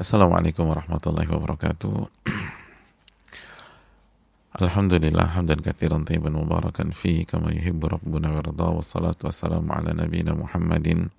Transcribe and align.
Assalamualaikum 0.00 0.64
warahmatullahi 0.64 1.28
wabarakatuh. 1.28 1.92
Alhamdulillah 4.64 5.36
hamdan 5.36 5.60
katsiran 5.60 6.08
tayyiban 6.08 6.40
mubarakan 6.40 6.88
fi 6.88 7.28
kama 7.28 7.52
yuhibbu 7.52 8.00
rabbuna 8.00 8.32
wa 8.32 8.40
yarda 8.40 8.80
wassalatu 8.80 9.28
wassalamu 9.28 9.68
ala 9.68 9.92
nabiyyina 9.92 10.32
Muhammadin 10.32 11.12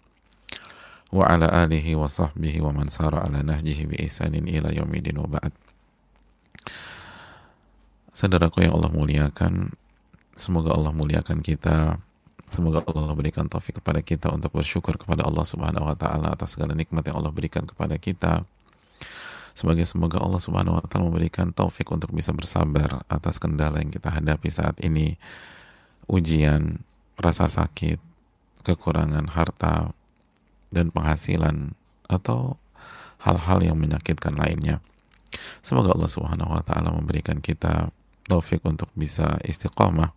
wa 1.13 1.29
ala 1.29 1.45
alihi 1.61 1.93
wa 1.93 2.09
sahbihi 2.09 2.57
wa 2.65 2.73
man 2.73 2.89
sara 2.89 3.21
ala 3.21 3.45
nahjihi 3.45 3.85
bi 3.85 4.01
ihsanin 4.01 4.49
ila 4.49 4.73
yaumidin 4.73 5.21
wa 5.21 5.29
ba'd. 5.29 5.53
Saudaraku 8.17 8.65
yang 8.65 8.81
Allah 8.81 8.89
muliakan, 8.89 9.77
semoga 10.33 10.73
Allah 10.73 10.89
muliakan 10.89 11.45
kita 11.45 12.01
Semoga 12.51 12.83
Allah 12.83 13.15
berikan 13.15 13.47
taufik 13.47 13.79
kepada 13.79 14.03
kita 14.03 14.27
untuk 14.27 14.51
bersyukur 14.51 14.99
kepada 14.99 15.23
Allah 15.23 15.47
Subhanahu 15.47 15.87
wa 15.87 15.95
taala 15.95 16.35
atas 16.35 16.59
segala 16.59 16.75
nikmat 16.75 16.99
yang 17.07 17.23
Allah 17.23 17.31
berikan 17.31 17.63
kepada 17.63 17.95
kita. 17.95 18.43
Semoga 19.51 19.83
semoga 19.83 20.17
Allah 20.23 20.39
Subhanahu 20.39 20.79
wa 20.79 20.83
taala 20.85 21.11
memberikan 21.11 21.51
taufik 21.51 21.91
untuk 21.91 22.11
bisa 22.15 22.31
bersabar 22.31 23.03
atas 23.11 23.37
kendala 23.37 23.83
yang 23.83 23.91
kita 23.91 24.07
hadapi 24.07 24.47
saat 24.47 24.79
ini. 24.79 25.19
Ujian, 26.07 26.83
rasa 27.19 27.47
sakit, 27.47 27.99
kekurangan 28.63 29.31
harta 29.31 29.95
dan 30.71 30.91
penghasilan 30.91 31.75
atau 32.07 32.59
hal-hal 33.21 33.59
yang 33.61 33.77
menyakitkan 33.77 34.33
lainnya. 34.35 34.81
Semoga 35.61 35.93
Allah 35.95 36.11
Subhanahu 36.11 36.51
wa 36.51 36.63
taala 36.65 36.91
memberikan 36.91 37.39
kita 37.39 37.93
taufik 38.27 38.63
untuk 38.63 38.89
bisa 38.95 39.39
istiqamah 39.43 40.11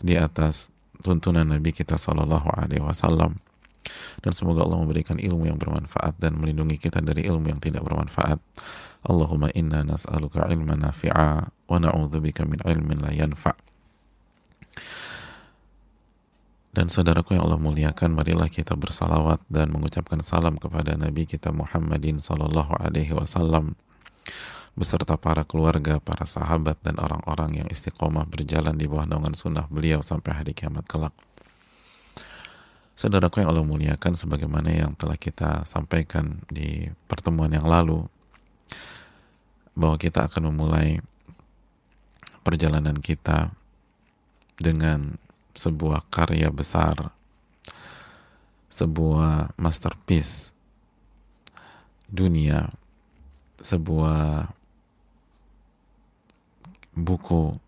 di 0.00 0.16
atas 0.20 0.68
tuntunan 1.00 1.44
Nabi 1.44 1.72
kita 1.72 1.96
Shallallahu 2.00 2.48
Alaihi 2.54 2.84
Wasallam 2.84 3.40
dan 4.24 4.32
semoga 4.32 4.64
Allah 4.64 4.80
memberikan 4.80 5.20
ilmu 5.20 5.48
yang 5.48 5.60
bermanfaat 5.60 6.16
dan 6.16 6.40
melindungi 6.40 6.80
kita 6.80 7.04
dari 7.04 7.28
ilmu 7.28 7.52
yang 7.52 7.60
tidak 7.60 7.84
bermanfaat. 7.84 8.40
Allahumma 9.04 9.52
inna 9.52 9.84
nas'aluka 9.84 10.48
ilman 10.48 10.80
nafi'a 10.80 11.44
wa 11.44 11.76
na'udzubika 11.76 12.48
min 12.48 12.60
ilmin 12.64 13.04
la 13.04 13.12
yanfa'. 13.12 13.56
Dan 16.74 16.90
saudaraku 16.90 17.38
yang 17.38 17.46
Allah 17.46 17.62
muliakan, 17.62 18.18
marilah 18.18 18.50
kita 18.50 18.74
bersalawat 18.74 19.38
dan 19.46 19.70
mengucapkan 19.70 20.18
salam 20.18 20.58
kepada 20.58 20.98
Nabi 20.98 21.22
kita 21.22 21.54
Muhammadin 21.54 22.18
sallallahu 22.18 22.74
alaihi 22.82 23.14
wasallam 23.14 23.78
beserta 24.74 25.14
para 25.14 25.46
keluarga, 25.46 26.02
para 26.02 26.26
sahabat 26.26 26.82
dan 26.82 26.98
orang-orang 26.98 27.62
yang 27.62 27.68
istiqomah 27.70 28.26
berjalan 28.26 28.74
di 28.74 28.90
bawah 28.90 29.06
naungan 29.06 29.38
sunnah 29.38 29.70
beliau 29.70 30.02
sampai 30.02 30.34
hari 30.34 30.50
kiamat 30.50 30.82
kelak. 30.90 31.14
Saudaraku 32.94 33.42
yang 33.42 33.50
Allah 33.50 33.66
muliakan 33.66 34.14
sebagaimana 34.14 34.70
yang 34.70 34.94
telah 34.94 35.18
kita 35.18 35.66
sampaikan 35.66 36.38
di 36.46 36.86
pertemuan 37.10 37.50
yang 37.50 37.66
lalu 37.66 38.06
bahwa 39.74 39.98
kita 39.98 40.30
akan 40.30 40.54
memulai 40.54 41.02
perjalanan 42.46 42.94
kita 42.94 43.50
dengan 44.54 45.18
sebuah 45.58 46.06
karya 46.06 46.54
besar 46.54 47.10
sebuah 48.70 49.54
masterpiece 49.58 50.54
dunia 52.06 52.70
sebuah 53.58 54.50
buku 56.94 57.58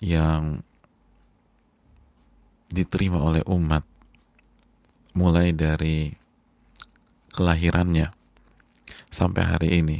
yang 0.00 0.64
diterima 2.70 3.18
oleh 3.18 3.42
umat 3.50 3.82
mulai 5.18 5.50
dari 5.50 6.14
kelahirannya 7.34 8.10
sampai 9.10 9.42
hari 9.42 9.68
ini 9.82 9.98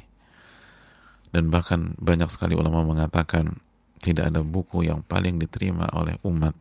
dan 1.30 1.50
bahkan 1.50 1.94
banyak 1.98 2.30
sekali 2.30 2.54
ulama 2.54 2.86
mengatakan 2.86 3.58
tidak 4.00 4.30
ada 4.30 4.40
buku 4.46 4.86
yang 4.86 5.02
paling 5.02 5.38
diterima 5.38 5.90
oleh 5.94 6.14
umat 6.22 6.54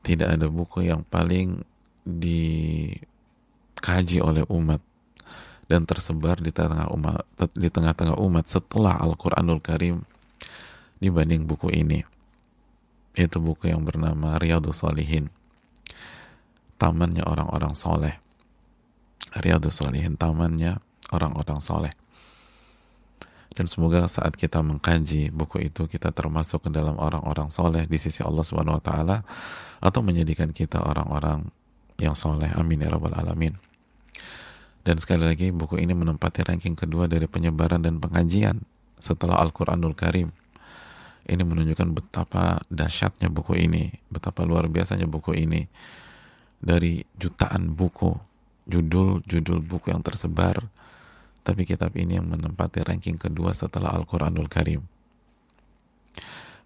tidak 0.00 0.32
ada 0.36 0.48
buku 0.48 0.88
yang 0.88 1.04
paling 1.04 1.60
dikaji 2.08 2.98
oleh 4.24 4.44
umat 4.48 4.80
dan 5.70 5.86
tersebar 5.86 6.42
di 6.42 6.50
tengah 6.50 6.90
umat 6.90 7.22
di 7.54 7.70
tengah-tengah 7.70 8.18
umat 8.18 8.48
setelah 8.50 8.98
Al-Qur'anul 8.98 9.62
Karim 9.62 10.02
dibanding 10.98 11.46
buku 11.46 11.70
ini. 11.70 12.02
Itu 13.14 13.42
buku 13.42 13.70
yang 13.70 13.82
bernama 13.82 14.38
Riyadus 14.38 14.86
Salihin. 14.86 15.28
Tamannya 16.78 17.26
orang-orang 17.26 17.74
soleh. 17.74 18.16
Riyadus 19.36 19.82
Salihin, 19.82 20.14
tamannya 20.14 20.78
orang-orang 21.12 21.60
soleh. 21.60 21.92
Dan 23.50 23.66
semoga 23.66 24.06
saat 24.06 24.38
kita 24.38 24.62
mengkaji 24.62 25.34
buku 25.34 25.66
itu 25.66 25.90
kita 25.90 26.14
termasuk 26.14 26.64
ke 26.64 26.70
dalam 26.70 26.96
orang-orang 26.96 27.50
soleh 27.50 27.84
di 27.84 27.98
sisi 27.98 28.22
Allah 28.22 28.46
Subhanahu 28.46 28.78
wa 28.78 28.84
taala 28.84 29.16
atau 29.82 30.00
menjadikan 30.06 30.54
kita 30.54 30.80
orang-orang 30.80 31.50
yang 31.98 32.14
soleh. 32.14 32.48
Amin 32.56 32.80
ya 32.80 32.88
rabbal 32.88 33.12
alamin. 33.18 33.58
Dan 34.80 34.96
sekali 34.96 35.28
lagi 35.28 35.52
buku 35.52 35.76
ini 35.76 35.92
menempati 35.92 36.46
ranking 36.46 36.72
kedua 36.72 37.04
dari 37.04 37.28
penyebaran 37.28 37.84
dan 37.84 38.00
pengajian 38.00 38.64
setelah 38.96 39.42
Al-Quranul 39.44 39.92
Karim. 39.92 40.32
Ini 41.30 41.46
menunjukkan 41.46 41.94
betapa 41.94 42.58
dahsyatnya 42.66 43.30
buku 43.30 43.54
ini, 43.54 43.86
betapa 44.10 44.42
luar 44.42 44.66
biasanya 44.66 45.06
buku 45.06 45.38
ini. 45.38 45.62
Dari 46.58 47.06
jutaan 47.14 47.70
buku, 47.72 48.10
judul-judul 48.66 49.62
buku 49.62 49.94
yang 49.94 50.02
tersebar, 50.02 50.58
tapi 51.46 51.62
kitab 51.62 51.94
ini 51.94 52.18
yang 52.18 52.26
menempati 52.26 52.82
ranking 52.82 53.14
kedua 53.14 53.54
setelah 53.54 53.94
Al-Quranul 53.94 54.50
Karim. 54.50 54.82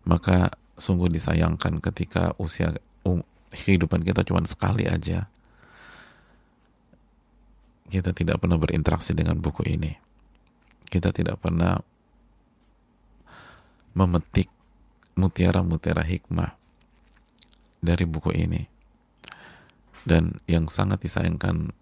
Maka 0.09 0.49
sungguh 0.81 1.13
disayangkan 1.13 1.79
ketika 1.85 2.33
usia 2.41 2.73
um, 3.05 3.21
kehidupan 3.53 4.03
kita 4.03 4.27
cuma 4.27 4.43
sekali 4.49 4.89
aja 4.89 5.31
kita 7.85 8.11
tidak 8.11 8.43
pernah 8.43 8.59
berinteraksi 8.59 9.15
dengan 9.15 9.39
buku 9.39 9.63
ini. 9.71 9.93
Kita 10.89 11.15
tidak 11.15 11.39
pernah 11.39 11.79
memetik 13.95 14.51
mutiara-mutiara 15.15 16.03
hikmah 16.03 16.55
dari 17.81 18.05
buku 18.07 18.35
ini. 18.35 18.63
Dan 20.05 20.37
yang 20.45 20.69
sangat 20.69 21.01
disayangkan 21.01 21.73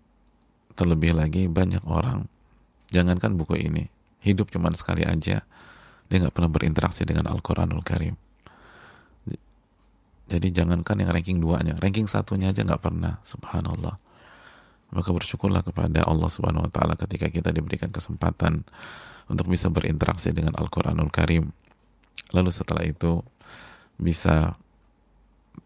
terlebih 0.79 1.19
lagi 1.19 1.51
banyak 1.51 1.83
orang, 1.85 2.31
jangankan 2.95 3.35
buku 3.35 3.59
ini, 3.59 3.91
hidup 4.23 4.49
cuma 4.55 4.71
sekali 4.73 5.03
aja, 5.03 5.43
dia 6.07 6.17
nggak 6.23 6.33
pernah 6.33 6.53
berinteraksi 6.53 7.03
dengan 7.03 7.27
Al-Quranul 7.35 7.83
Karim. 7.83 8.15
Jadi 10.31 10.49
jangankan 10.55 11.03
yang 11.03 11.11
ranking 11.11 11.43
duanya, 11.43 11.75
ranking 11.83 12.07
satunya 12.07 12.55
aja 12.55 12.63
nggak 12.63 12.81
pernah, 12.81 13.19
subhanallah 13.27 13.99
maka 14.93 15.09
bersyukurlah 15.11 15.65
kepada 15.65 16.05
Allah 16.05 16.29
Subhanahu 16.29 16.69
wa 16.69 16.71
taala 16.71 16.95
ketika 17.01 17.33
kita 17.33 17.49
diberikan 17.51 17.89
kesempatan 17.89 18.61
untuk 19.27 19.49
bisa 19.49 19.73
berinteraksi 19.73 20.37
dengan 20.37 20.53
Al-Qur'anul 20.61 21.09
Karim. 21.09 21.49
Lalu 22.33 22.51
setelah 22.51 22.83
itu 22.87 23.21
bisa 24.01 24.57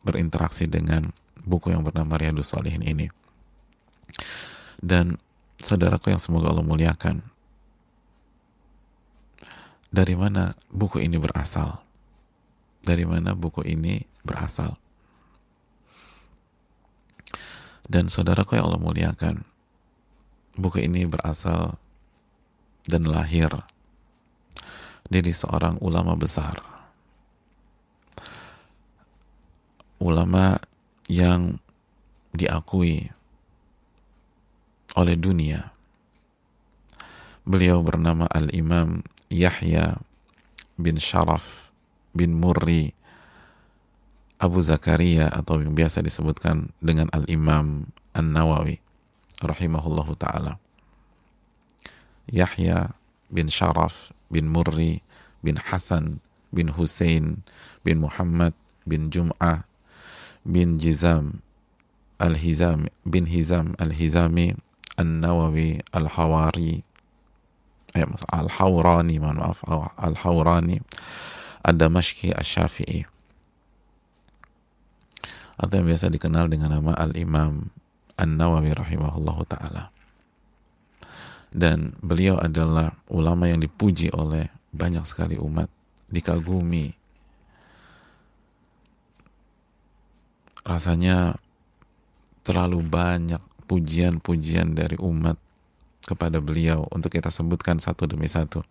berinteraksi 0.02 0.66
dengan 0.66 1.14
buku 1.46 1.70
yang 1.70 1.86
bernama 1.86 2.18
Riyadus 2.18 2.50
Salihin 2.54 2.82
ini. 2.82 3.06
Dan 4.82 5.16
saudaraku 5.62 6.10
yang 6.10 6.20
semoga 6.20 6.50
Allah 6.50 6.66
muliakan, 6.66 7.22
dari 9.88 10.14
mana 10.18 10.58
buku 10.68 11.00
ini 11.00 11.16
berasal? 11.16 11.80
Dari 12.82 13.06
mana 13.06 13.32
buku 13.32 13.62
ini 13.66 14.04
berasal? 14.26 14.76
Dan 17.86 18.10
saudaraku 18.10 18.58
yang 18.58 18.66
Allah 18.66 18.82
muliakan, 18.82 19.46
buku 20.58 20.82
ini 20.82 21.06
berasal 21.06 21.78
dan 22.90 23.06
lahir 23.06 23.48
dari 25.06 25.30
seorang 25.30 25.78
ulama 25.82 26.14
besar. 26.18 26.58
Ulama 30.02 30.60
yang 31.08 31.56
diakui 32.36 33.08
oleh 34.96 35.16
dunia. 35.16 35.72
Beliau 37.46 37.80
bernama 37.80 38.26
Al-Imam 38.28 39.06
Yahya 39.30 39.96
bin 40.76 40.98
Sharaf 40.98 41.70
bin 42.12 42.36
Murri 42.36 42.92
Abu 44.36 44.60
Zakaria 44.60 45.32
atau 45.32 45.60
yang 45.64 45.72
biasa 45.72 46.04
disebutkan 46.04 46.68
dengan 46.84 47.08
Al-Imam 47.12 47.88
An-Nawawi 48.12 48.80
rahimahullahu 49.40 50.12
taala. 50.16 50.60
Yahya 52.28 52.92
bin 53.32 53.48
Sharaf 53.48 54.15
bin 54.32 54.50
Murri 54.50 55.02
bin 55.42 55.56
Hasan 55.58 56.22
bin 56.50 56.74
Hussein 56.74 57.42
bin 57.82 58.02
Muhammad 58.02 58.52
bin 58.86 59.10
Jum'ah 59.10 59.66
bin 60.46 60.78
Jizam 60.78 61.42
Al-Hizam 62.16 62.88
bin 63.04 63.28
Hizam 63.28 63.76
Al-Hizami 63.76 64.56
An-Nawawi 64.96 65.84
Al-Hawari 65.92 66.80
eh, 67.92 68.06
Al-Hawrani 68.32 69.16
mohon 69.20 69.38
maaf 69.42 69.60
Al-Hawrani 70.00 70.80
Ad-Damashki 71.66 72.32
Asy-Syafi'i 72.32 73.16
atau 75.56 75.74
yang 75.80 75.88
biasa 75.88 76.12
dikenal 76.12 76.52
dengan 76.52 76.68
nama 76.68 76.92
Al-Imam 77.00 77.72
An-Nawawi 78.16 78.76
rahimahullahu 78.76 79.48
taala. 79.48 79.88
Dan 81.50 81.96
beliau 82.02 82.36
adalah 82.36 82.92
ulama 83.08 83.48
yang 83.48 83.62
dipuji 83.62 84.12
oleh 84.12 84.50
banyak 84.74 85.04
sekali 85.08 85.40
umat, 85.40 85.70
dikagumi. 86.10 86.92
Rasanya 90.66 91.38
terlalu 92.46 92.82
banyak 92.82 93.42
pujian-pujian 93.66 94.78
dari 94.78 94.94
umat 95.02 95.38
kepada 96.06 96.38
beliau 96.38 96.86
untuk 96.94 97.10
kita 97.10 97.34
sebutkan 97.34 97.82
satu 97.82 98.06
demi 98.06 98.30
satu. 98.30 98.62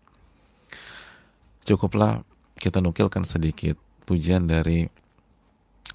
Cukuplah 1.68 2.24
kita 2.56 2.80
nukilkan 2.80 3.28
sedikit 3.28 3.76
pujian 4.08 4.48
dari 4.48 4.88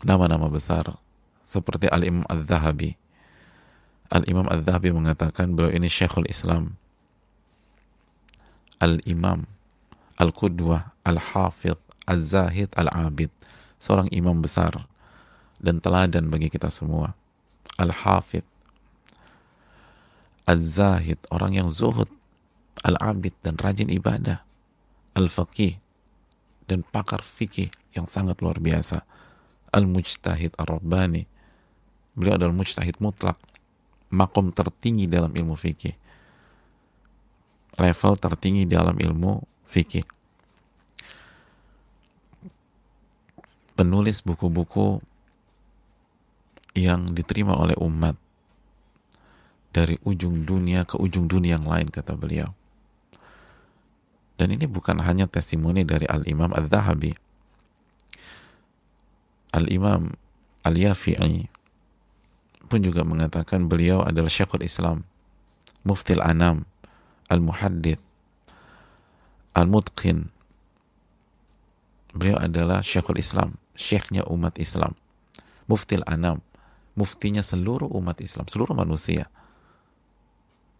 nama-nama 0.05 0.53
besar 0.53 0.93
seperti 1.41 1.89
Al-Imam 1.89 2.29
Al-Zahabi. 2.29 3.00
Al-Imam 4.11 4.47
Al-Zahabi 4.51 4.91
mengatakan 4.91 5.55
beliau 5.55 5.71
ini 5.71 5.87
Syekhul 5.87 6.27
Islam. 6.27 6.75
Al-Imam, 8.83 9.47
Al-Qudwah, 10.19 10.93
Al-Hafidh, 11.07 11.79
Al-Zahid, 12.11 12.75
Al-Abid. 12.75 13.31
Seorang 13.81 14.13
imam 14.13 14.45
besar 14.45 14.77
dan 15.57 15.81
teladan 15.81 16.29
bagi 16.29 16.53
kita 16.53 16.69
semua. 16.69 17.17
Al-Hafidh, 17.81 18.45
Al-Zahid, 20.45 21.17
orang 21.33 21.57
yang 21.57 21.69
zuhud, 21.73 22.11
Al-Abid 22.85 23.33
dan 23.41 23.57
rajin 23.57 23.89
ibadah. 23.89 24.45
Al-Faqih 25.17 25.79
dan 26.71 26.87
pakar 26.87 27.23
fikih 27.23 27.67
yang 27.99 28.07
sangat 28.07 28.39
luar 28.39 28.63
biasa 28.63 29.03
al-mujtahid 29.75 30.55
ar-rabbani 30.55 31.27
beliau 32.15 32.39
adalah 32.39 32.55
mujtahid 32.55 32.99
mutlak 33.03 33.35
makom 34.11 34.51
tertinggi 34.51 35.07
dalam 35.07 35.31
ilmu 35.31 35.55
fikih. 35.55 35.95
Level 37.79 38.15
tertinggi 38.19 38.67
dalam 38.67 38.99
ilmu 38.99 39.41
fikih. 39.65 40.05
Penulis 43.79 44.21
buku-buku 44.21 45.01
yang 46.77 47.09
diterima 47.09 47.57
oleh 47.57 47.75
umat 47.81 48.15
dari 49.71 49.97
ujung 50.03 50.45
dunia 50.45 50.85
ke 50.85 50.99
ujung 50.99 51.31
dunia 51.31 51.57
yang 51.57 51.67
lain 51.67 51.89
kata 51.89 52.19
beliau. 52.19 52.51
Dan 54.37 54.57
ini 54.57 54.65
bukan 54.65 55.01
hanya 55.05 55.29
testimoni 55.29 55.85
dari 55.85 56.09
Al-Imam 56.09 56.51
Al-Zahabi. 56.57 57.13
Al-Imam 59.53 60.17
Al-Yafi'i 60.65 61.60
pun 62.71 62.87
juga 62.87 63.03
mengatakan 63.03 63.67
beliau 63.67 64.07
adalah 64.07 64.31
Syekhul 64.31 64.63
Islam, 64.63 65.03
Muftil 65.83 66.23
Anam, 66.23 66.63
Al-Muhaddith, 67.27 67.99
Al-Mutqin. 69.59 70.31
Beliau 72.15 72.39
adalah 72.39 72.87
Syekhul 72.87 73.19
Islam, 73.19 73.59
syekhnya 73.75 74.23
umat 74.31 74.55
Islam. 74.63 74.95
Muftil 75.67 76.07
Anam, 76.07 76.39
muftinya 76.95 77.43
seluruh 77.43 77.91
umat 77.99 78.23
Islam, 78.23 78.47
seluruh 78.47 78.79
manusia. 78.79 79.27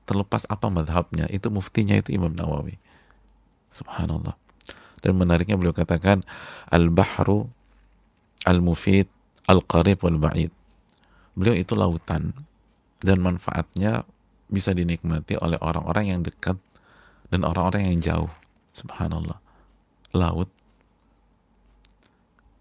Terlepas 0.07 0.47
apa 0.47 0.71
madhabnya, 0.71 1.27
itu 1.31 1.51
muftinya 1.51 1.99
itu 1.99 2.15
Imam 2.15 2.35
Nawawi. 2.35 2.79
Subhanallah. 3.71 4.35
Dan 5.03 5.19
menariknya 5.19 5.59
beliau 5.59 5.75
katakan, 5.75 6.23
Al-Bahru 6.71 7.51
al-mufid, 8.45 9.07
al-qarib 9.49 10.03
wal-ba'id. 10.03 10.53
Beliau 11.35 11.57
itu 11.57 11.79
lautan 11.79 12.35
dan 13.01 13.19
manfaatnya 13.23 14.05
bisa 14.51 14.75
dinikmati 14.75 15.39
oleh 15.39 15.57
orang-orang 15.63 16.11
yang 16.11 16.21
dekat 16.27 16.59
dan 17.31 17.47
orang-orang 17.47 17.91
yang 17.91 17.99
jauh. 17.99 18.31
Subhanallah. 18.75 19.39
Laut 20.15 20.51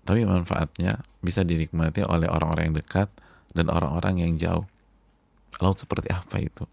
tapi 0.10 0.26
manfaatnya 0.26 1.06
bisa 1.22 1.46
dinikmati 1.46 2.02
oleh 2.02 2.26
orang-orang 2.26 2.74
yang 2.74 2.78
dekat 2.82 3.14
dan 3.54 3.70
orang-orang 3.70 4.18
yang 4.18 4.34
jauh. 4.42 4.66
Laut 5.62 5.78
seperti 5.78 6.10
apa 6.10 6.42
itu? 6.42 6.66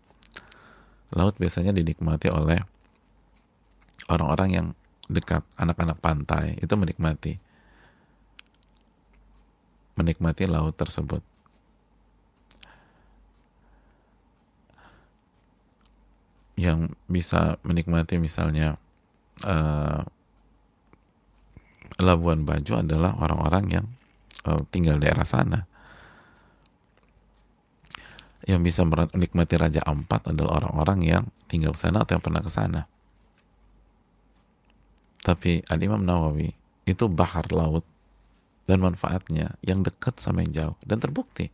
Laut 1.13 1.37
biasanya 1.37 1.77
dinikmati 1.77 2.33
oleh 2.33 2.57
orang-orang 4.09 4.49
yang 4.49 4.67
dekat, 5.13 5.45
anak-anak 5.61 6.01
pantai 6.01 6.57
itu 6.57 6.73
menikmati 6.81 7.37
menikmati 10.01 10.49
laut 10.49 10.73
tersebut. 10.73 11.21
Yang 16.57 16.97
bisa 17.07 17.61
menikmati 17.63 18.17
misalnya 18.17 18.81
uh, 19.45 20.01
Labuan 22.01 22.45
Bajo 22.45 22.81
adalah 22.81 23.17
orang-orang 23.21 23.65
yang 23.69 23.87
uh, 24.49 24.61
tinggal 24.73 25.01
daerah 25.01 25.25
sana. 25.25 25.65
Yang 28.47 28.61
bisa 28.73 28.83
menikmati 28.87 29.55
Raja 29.59 29.83
Ampat 29.85 30.33
adalah 30.33 30.63
orang-orang 30.63 30.99
yang 31.03 31.25
tinggal 31.51 31.75
di 31.75 31.81
sana 31.81 32.05
atau 32.05 32.17
yang 32.17 32.25
pernah 32.25 32.43
ke 32.45 32.51
sana. 32.53 32.81
Tapi 35.27 35.67
Al-Imam 35.67 36.07
Nawawi 36.07 36.55
itu 36.87 37.05
bahar 37.11 37.51
laut 37.51 37.83
dan 38.71 38.79
manfaatnya 38.79 39.59
yang 39.67 39.83
dekat 39.83 40.23
sama 40.23 40.47
yang 40.47 40.53
jauh 40.55 40.77
dan 40.87 41.03
terbukti 41.03 41.51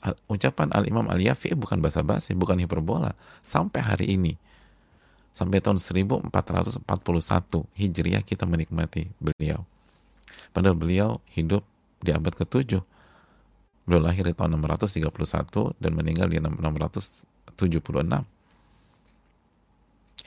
Al 0.00 0.84
Imam 0.88 1.06
Al 1.08 1.20
Yafi 1.20 1.52
bukan 1.52 1.80
basa-basi 1.84 2.32
bukan 2.32 2.56
hiperbola 2.56 3.12
sampai 3.44 3.80
hari 3.84 4.06
ini 4.16 4.32
sampai 5.30 5.60
tahun 5.60 5.78
1441 5.78 6.40
Hijriah 7.76 8.24
kita 8.24 8.48
menikmati 8.48 9.12
beliau 9.20 9.62
padahal 10.56 10.76
beliau 10.76 11.20
hidup 11.30 11.62
di 12.00 12.10
abad 12.16 12.32
ke-7 12.32 12.80
beliau 13.84 14.00
lahir 14.00 14.24
di 14.24 14.32
tahun 14.32 14.56
631 14.56 15.04
dan 15.76 15.92
meninggal 15.92 16.26
di 16.32 16.40
676 16.40 17.28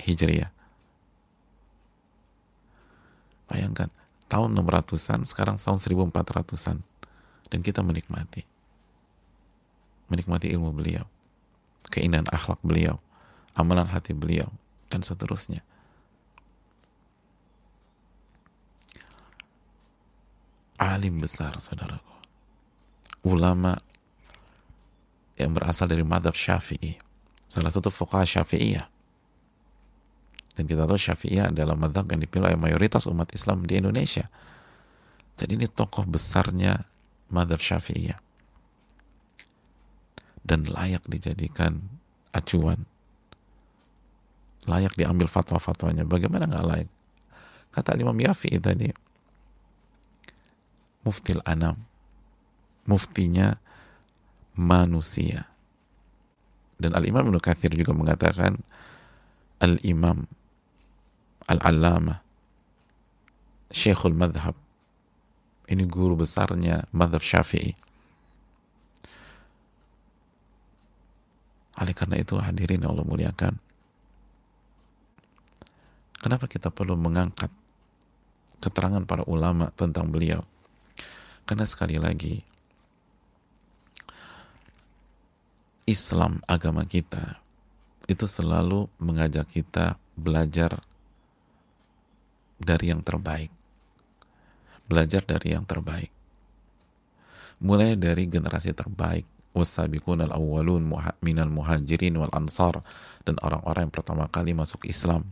Hijriah 0.05 0.51
bayangkan 3.50 3.89
tahun 4.33 4.57
600-an, 4.57 5.21
sekarang 5.29 5.62
tahun 5.62 5.77
1400-an. 5.77 6.81
Dan 7.53 7.59
kita 7.62 7.86
menikmati. 7.86 8.41
Menikmati 10.13 10.53
ilmu 10.53 10.70
beliau. 10.70 11.01
Keindahan 11.89 12.29
akhlak 12.29 12.62
beliau. 12.62 13.01
Amalan 13.58 13.89
hati 13.89 14.13
beliau. 14.13 14.53
Dan 14.93 15.01
seterusnya. 15.01 15.65
Alim 20.77 21.17
besar, 21.17 21.58
saudaraku. 21.58 22.13
Ulama 23.25 23.74
yang 25.41 25.58
berasal 25.58 25.89
dari 25.89 26.05
madhab 26.05 26.38
syafi'i. 26.38 27.01
Salah 27.50 27.74
satu 27.74 27.89
fuqaha 27.89 28.25
syafi'iyah 28.25 28.93
dan 30.53 30.70
kita 30.70 30.86
tahu 30.86 30.98
Syafi'iyah 30.98 31.50
adalah 31.50 31.74
madhab 31.74 32.05
yang 32.13 32.22
dipilih 32.22 32.53
oleh 32.53 32.60
mayoritas 32.62 33.10
umat 33.10 33.34
Islam 33.34 33.65
di 33.65 33.82
Indonesia. 33.82 34.25
Jadi 35.34 35.58
ini 35.58 35.65
tokoh 35.65 36.05
besarnya 36.05 36.86
madhab 37.34 37.58
Syafi'iyah. 37.58 38.22
Dan 40.43 40.67
layak 40.67 41.07
dijadikan 41.07 41.79
acuan. 42.35 42.83
Layak 44.67 44.95
diambil 45.00 45.27
fatwa-fatwanya. 45.27 46.03
Bagaimana 46.03 46.47
nggak 46.47 46.67
layak? 46.67 46.91
Kata 47.73 47.97
Imam 47.97 48.13
Yafi'i 48.13 48.62
tadi, 48.62 48.91
muftil 51.01 51.41
anam. 51.47 51.79
Muftinya 52.85 53.57
manusia. 54.53 55.50
Dan 56.77 56.93
Al-Imam 56.93 57.25
Ibn 57.31 57.39
Kathir 57.39 57.73
juga 57.73 57.95
mengatakan, 57.95 58.59
Al-Imam 59.63 60.27
Al-Allamah 61.47 62.19
Syekhul 63.71 64.15
Madhab 64.15 64.53
ini 65.71 65.88
guru 65.88 66.19
besarnya 66.19 66.85
Madhab 66.91 67.23
Syafi'i 67.23 67.73
oleh 71.83 71.95
karena 71.95 72.17
itu 72.17 72.39
hadirin 72.39 72.87
Allah 72.87 73.03
muliakan 73.03 73.59
kenapa 76.23 76.47
kita 76.47 76.71
perlu 76.71 76.95
mengangkat 76.95 77.51
keterangan 78.63 79.03
para 79.03 79.27
ulama 79.27 79.69
tentang 79.75 80.07
beliau 80.07 80.47
karena 81.43 81.67
sekali 81.67 81.99
lagi 81.99 82.39
Islam 85.83 86.39
agama 86.47 86.87
kita 86.87 87.43
itu 88.07 88.23
selalu 88.23 88.87
mengajak 89.03 89.47
kita 89.51 89.99
belajar 90.15 90.79
dari 92.59 92.91
yang 92.91 93.03
terbaik. 93.03 93.51
Belajar 94.87 95.23
dari 95.23 95.55
yang 95.55 95.67
terbaik. 95.67 96.11
Mulai 97.63 97.95
dari 97.95 98.27
generasi 98.27 98.75
terbaik, 98.75 99.23
wasabiqun 99.53 100.25
al-awwalun 100.25 100.83
minal 101.22 101.50
muhajirin 101.53 102.17
wal 102.17 102.33
ansar 102.33 102.81
dan 103.24 103.38
orang-orang 103.39 103.89
yang 103.89 103.95
pertama 103.95 104.25
kali 104.27 104.51
masuk 104.57 104.83
Islam. 104.89 105.29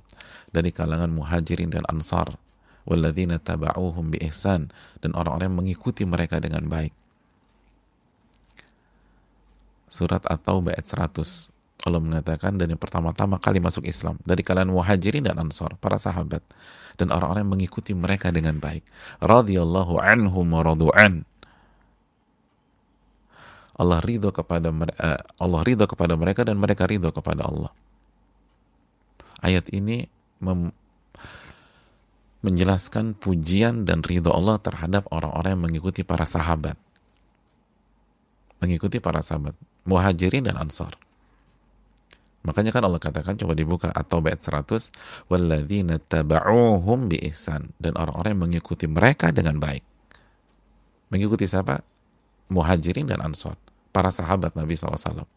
Dari 0.54 0.70
kalangan 0.70 1.12
muhajirin 1.12 1.74
dan 1.74 1.84
ansar. 1.90 2.38
Walladzina 2.82 3.38
taba'uhum 3.38 4.10
bi 4.10 4.18
ihsan 4.26 4.74
dan 5.06 5.14
orang-orang 5.14 5.54
yang 5.54 5.60
mengikuti 5.62 6.02
mereka 6.02 6.42
dengan 6.42 6.66
baik. 6.66 6.94
Surat 9.92 10.24
At-Taubah 10.24 10.74
ayat 10.74 10.88
100 10.88 11.52
Allah 11.82 12.02
mengatakan 12.02 12.62
dan 12.62 12.70
yang 12.70 12.82
pertama-tama 12.82 13.42
kali 13.42 13.58
masuk 13.58 13.90
Islam. 13.90 14.22
Dari 14.22 14.46
kalangan 14.46 14.74
muhajirin 14.74 15.26
dan 15.26 15.42
ansor 15.42 15.74
para 15.82 15.98
sahabat. 15.98 16.46
Dan 16.98 17.10
orang-orang 17.10 17.42
yang 17.46 17.54
mengikuti 17.58 17.98
mereka 17.98 18.30
dengan 18.30 18.62
baik. 18.62 18.86
Radhiyallahu 19.22 19.98
anhum 19.98 20.46
wa 20.46 20.62
radu'an 20.62 21.26
Allah 23.82 23.98
ridho 24.06 24.30
kepada 24.30 24.70
uh, 24.70 25.20
Allah 25.42 25.62
ridho 25.66 25.90
kepada 25.90 26.14
mereka 26.14 26.46
dan 26.46 26.62
mereka 26.62 26.86
ridho 26.86 27.10
kepada 27.10 27.50
Allah. 27.50 27.74
Ayat 29.42 29.74
ini 29.74 30.06
menjelaskan 32.46 33.18
pujian 33.18 33.90
dan 33.90 34.06
ridho 34.06 34.30
Allah 34.30 34.62
terhadap 34.62 35.10
orang-orang 35.10 35.58
yang 35.58 35.64
mengikuti 35.66 36.06
para 36.06 36.30
sahabat. 36.30 36.78
Mengikuti 38.62 39.02
para 39.02 39.26
sahabat 39.26 39.58
muhajirin 39.90 40.46
dan 40.46 40.62
ansar. 40.62 40.94
Makanya 42.42 42.74
kan 42.74 42.82
Allah 42.86 42.98
katakan 42.98 43.38
coba 43.38 43.54
dibuka 43.54 43.94
atau 43.94 44.18
bait 44.18 44.38
100 44.38 45.30
walladzina 45.30 46.02
taba'uhum 46.02 47.06
bi 47.10 47.22
ihsan 47.30 47.70
dan 47.78 47.94
orang-orang 47.98 48.34
yang 48.34 48.44
mengikuti 48.50 48.90
mereka 48.90 49.30
dengan 49.30 49.62
baik. 49.62 49.86
Mengikuti 51.14 51.46
siapa? 51.46 51.86
Muhajirin 52.52 53.08
dan 53.08 53.24
Ansor, 53.24 53.56
para 53.92 54.10
sahabat 54.10 54.56
Nabi 54.56 54.74
SAW. 54.76 55.28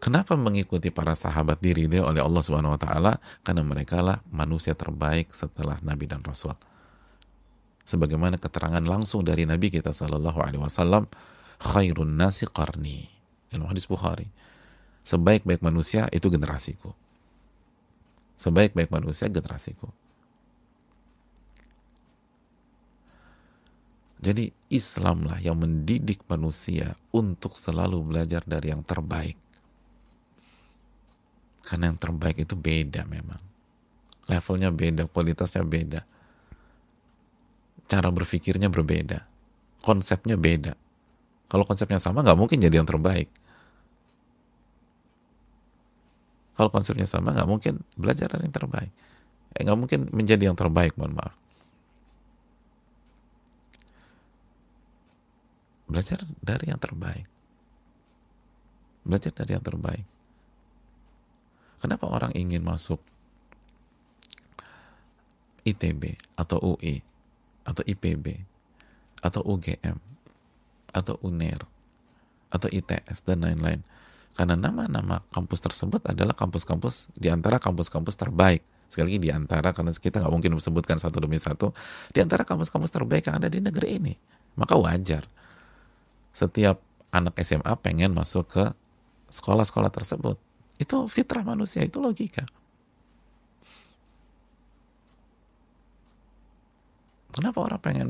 Kenapa 0.00 0.32
mengikuti 0.32 0.88
para 0.88 1.12
sahabat 1.12 1.60
diri 1.60 1.84
dia 1.84 2.00
oleh 2.00 2.24
Allah 2.24 2.40
Subhanahu 2.40 2.72
wa 2.72 2.80
taala? 2.80 3.12
Karena 3.44 3.60
mereka 3.60 4.00
lah 4.00 4.24
manusia 4.32 4.72
terbaik 4.72 5.28
setelah 5.36 5.76
nabi 5.84 6.08
dan 6.08 6.24
rasul. 6.24 6.56
Sebagaimana 7.84 8.40
keterangan 8.40 8.80
langsung 8.80 9.20
dari 9.20 9.44
nabi 9.44 9.68
kita 9.68 9.92
sallallahu 9.92 10.40
alaihi 10.40 10.62
wasallam 10.64 11.04
khairun 11.60 12.16
nasi 12.16 12.48
qarni 12.48 13.12
dalam 13.52 13.68
hadis 13.68 13.84
Bukhari 13.84 14.24
sebaik-baik 15.04 15.60
manusia 15.60 16.08
itu 16.14 16.30
generasiku 16.32 16.94
sebaik-baik 18.40 18.88
manusia 18.88 19.28
generasiku 19.28 19.92
jadi 24.20 24.52
Islamlah 24.68 25.40
yang 25.40 25.56
mendidik 25.56 26.22
manusia 26.28 26.92
untuk 27.10 27.56
selalu 27.56 28.04
belajar 28.04 28.44
dari 28.44 28.70
yang 28.70 28.84
terbaik 28.84 29.36
karena 31.64 31.90
yang 31.92 31.98
terbaik 31.98 32.36
itu 32.38 32.54
beda 32.54 33.08
memang 33.08 33.40
levelnya 34.28 34.70
beda 34.70 35.08
kualitasnya 35.08 35.64
beda 35.64 36.00
cara 37.90 38.08
berpikirnya 38.12 38.70
berbeda 38.70 39.24
konsepnya 39.82 40.36
beda 40.36 40.76
kalau 41.50 41.66
konsepnya 41.66 41.98
sama, 41.98 42.22
nggak 42.22 42.38
mungkin 42.38 42.62
jadi 42.62 42.78
yang 42.78 42.86
terbaik. 42.86 43.26
Kalau 46.54 46.70
konsepnya 46.70 47.10
sama, 47.10 47.34
nggak 47.34 47.48
mungkin 47.50 47.82
belajar 47.98 48.30
yang 48.38 48.54
terbaik. 48.54 48.94
Eh, 49.58 49.66
nggak 49.66 49.74
mungkin 49.74 50.00
menjadi 50.14 50.46
yang 50.46 50.54
terbaik, 50.54 50.94
mohon 50.94 51.18
maaf. 51.18 51.34
Belajar 55.90 56.22
dari 56.38 56.70
yang 56.70 56.78
terbaik. 56.78 57.26
Belajar 59.02 59.34
dari 59.34 59.58
yang 59.58 59.64
terbaik. 59.66 60.06
Kenapa 61.82 62.06
orang 62.06 62.30
ingin 62.38 62.62
masuk 62.62 63.02
ITB 65.66 66.14
atau 66.38 66.62
UI 66.62 67.02
atau 67.66 67.82
IPB 67.84 68.46
atau 69.20 69.42
UGM 69.44 69.98
atau 70.94 71.14
UNER 71.26 71.60
atau 72.50 72.68
ITS 72.70 73.26
dan 73.26 73.42
lain-lain. 73.42 73.82
Karena 74.34 74.54
nama-nama 74.54 75.20
kampus 75.34 75.60
tersebut 75.62 76.06
adalah 76.06 76.32
kampus-kampus 76.38 77.10
di 77.18 77.28
antara 77.28 77.58
kampus-kampus 77.58 78.14
terbaik. 78.14 78.62
Sekali 78.90 79.14
lagi 79.14 79.20
di 79.22 79.30
antara 79.30 79.70
karena 79.70 79.90
kita 79.94 80.22
nggak 80.22 80.32
mungkin 80.32 80.50
sebutkan 80.58 80.98
satu 80.98 81.22
demi 81.22 81.38
satu 81.38 81.70
di 82.10 82.18
antara 82.22 82.42
kampus-kampus 82.42 82.90
terbaik 82.90 83.26
yang 83.30 83.38
ada 83.38 83.46
di 83.50 83.62
negeri 83.62 83.98
ini. 83.98 84.14
Maka 84.58 84.74
wajar 84.78 85.22
setiap 86.30 86.78
anak 87.10 87.38
SMA 87.42 87.74
pengen 87.82 88.14
masuk 88.14 88.46
ke 88.46 88.64
sekolah-sekolah 89.30 89.90
tersebut. 89.90 90.38
Itu 90.78 91.06
fitrah 91.06 91.44
manusia, 91.44 91.84
itu 91.84 91.98
logika. 92.00 92.46
Kenapa 97.30 97.62
orang 97.62 97.80
pengen 97.80 98.08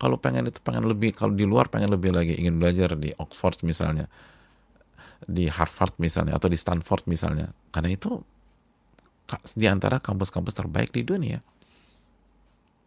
kalau 0.00 0.16
pengen 0.16 0.48
itu 0.48 0.56
pengen 0.64 0.88
lebih 0.88 1.12
kalau 1.12 1.36
di 1.36 1.44
luar 1.44 1.68
pengen 1.68 1.92
lebih 1.92 2.16
lagi 2.16 2.32
ingin 2.32 2.56
belajar 2.56 2.96
di 2.96 3.12
Oxford 3.20 3.60
misalnya 3.68 4.08
di 5.28 5.44
Harvard 5.52 5.92
misalnya 6.00 6.40
atau 6.40 6.48
di 6.48 6.56
Stanford 6.56 7.04
misalnya 7.04 7.52
karena 7.68 7.92
itu 7.92 8.24
di 9.52 9.68
antara 9.68 10.00
kampus-kampus 10.00 10.56
terbaik 10.56 10.88
di 10.96 11.04
dunia 11.04 11.44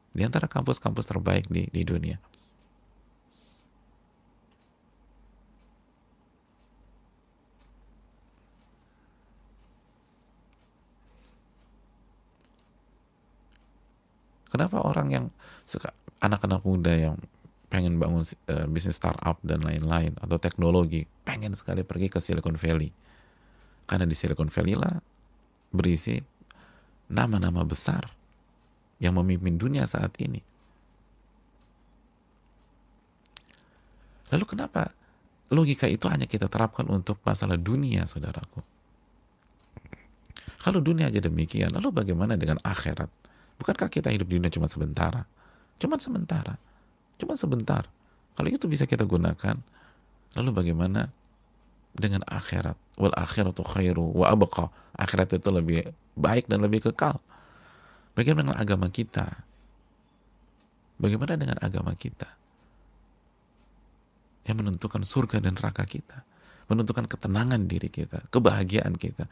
di 0.09 0.21
antara 0.25 0.49
kampus-kampus 0.49 1.05
terbaik 1.05 1.45
di, 1.53 1.69
di 1.69 1.85
dunia 1.85 2.17
Kenapa 14.53 14.85
orang 14.85 15.09
yang 15.09 15.25
suka 15.65 15.89
anak-anak 16.21 16.61
muda 16.61 16.93
yang 16.93 17.17
pengen 17.73 17.97
bangun 17.97 18.21
uh, 18.21 18.69
bisnis 18.69 19.01
startup 19.01 19.41
dan 19.41 19.65
lain-lain 19.65 20.13
atau 20.21 20.37
teknologi 20.37 21.09
pengen 21.25 21.57
sekali 21.57 21.81
pergi 21.81 22.05
ke 22.05 22.21
Silicon 22.21 22.53
Valley. 22.53 22.93
Karena 23.89 24.05
di 24.05 24.13
Silicon 24.13 24.53
Valley 24.53 24.77
lah 24.77 24.93
berisi 25.73 26.21
nama-nama 27.09 27.65
besar 27.65 28.13
yang 29.01 29.17
memimpin 29.17 29.57
dunia 29.57 29.89
saat 29.89 30.13
ini. 30.21 30.37
Lalu 34.29 34.45
kenapa 34.45 34.93
logika 35.49 35.89
itu 35.89 36.05
hanya 36.13 36.29
kita 36.29 36.45
terapkan 36.45 36.85
untuk 36.93 37.17
masalah 37.25 37.57
dunia 37.57 38.05
saudaraku? 38.05 38.61
Kalau 40.61 40.77
dunia 40.77 41.09
aja 41.09 41.19
demikian 41.25 41.73
lalu 41.73 41.89
bagaimana 41.89 42.37
dengan 42.37 42.61
akhirat 42.61 43.09
bukankah 43.63 43.87
kita 43.87 44.11
hidup 44.11 44.27
di 44.27 44.35
dunia 44.35 44.51
cuma 44.51 44.67
sebentar 44.67 45.23
Cuman 45.83 45.99
sementara. 45.99 46.55
Cuman 47.19 47.35
sebentar. 47.35 47.83
Kalau 48.39 48.49
itu 48.49 48.65
bisa 48.71 48.87
kita 48.87 49.05
gunakan, 49.05 49.59
lalu 50.39 50.49
bagaimana 50.55 51.11
dengan 51.93 52.23
akhirat? 52.25 52.79
Wal 52.97 53.11
akhiratu 53.11 53.67
khairu 53.67 54.15
wa 54.15 54.31
abqa. 54.31 54.71
Akhirat 54.95 55.35
itu 55.37 55.49
lebih 55.51 55.91
baik 56.15 56.47
dan 56.47 56.63
lebih 56.63 56.87
kekal. 56.87 57.19
Bagaimana 58.15 58.53
dengan 58.53 58.57
agama 58.61 58.87
kita? 58.87 59.27
Bagaimana 61.01 61.33
dengan 61.35 61.57
agama 61.59 61.91
kita? 61.97 62.29
Yang 64.45 64.55
menentukan 64.63 65.01
surga 65.01 65.41
dan 65.41 65.57
neraka 65.57 65.83
kita. 65.83 66.21
Menentukan 66.69 67.11
ketenangan 67.11 67.65
diri 67.67 67.91
kita, 67.91 68.23
kebahagiaan 68.31 68.95
kita. 68.95 69.27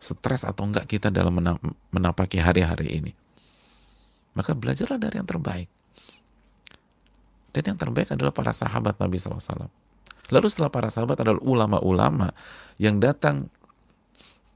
Stres 0.00 0.48
atau 0.48 0.64
enggak 0.64 0.88
kita 0.88 1.12
dalam 1.12 1.36
menapaki 1.92 2.40
hari-hari 2.40 2.88
ini. 3.04 3.12
Maka 4.32 4.56
belajarlah 4.56 4.96
dari 4.96 5.20
yang 5.20 5.28
terbaik. 5.28 5.68
Dan 7.52 7.74
yang 7.74 7.78
terbaik 7.78 8.08
adalah 8.14 8.32
para 8.32 8.56
sahabat 8.56 8.96
Nabi 8.96 9.20
SAW. 9.20 9.68
Lalu 10.30 10.46
setelah 10.48 10.72
para 10.72 10.88
sahabat 10.88 11.20
adalah 11.20 11.42
ulama-ulama 11.42 12.32
yang 12.80 12.96
datang 13.02 13.50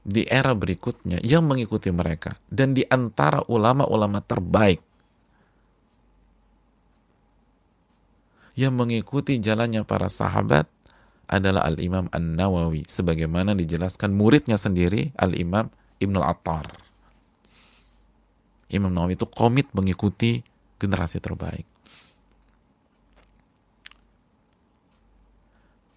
di 0.01 0.25
era 0.25 0.55
berikutnya 0.55 1.21
yang 1.21 1.45
mengikuti 1.45 1.93
mereka. 1.93 2.33
Dan 2.49 2.73
di 2.73 2.81
antara 2.87 3.43
ulama-ulama 3.45 4.23
terbaik 4.25 4.79
yang 8.55 8.71
mengikuti 8.73 9.37
jalannya 9.37 9.83
para 9.83 10.07
sahabat 10.07 10.65
adalah 11.25 11.65
Al-Imam 11.65 12.05
An-Nawawi 12.13 12.85
sebagaimana 12.85 13.57
dijelaskan 13.57 14.13
muridnya 14.13 14.61
sendiri 14.61 15.09
Al-Imam 15.17 15.69
Ibn 15.97 16.15
Al-Attar. 16.21 16.69
Imam 18.69 18.93
Nawawi 18.93 19.17
itu 19.17 19.29
komit 19.29 19.69
mengikuti 19.73 20.41
generasi 20.77 21.21
terbaik. 21.21 21.65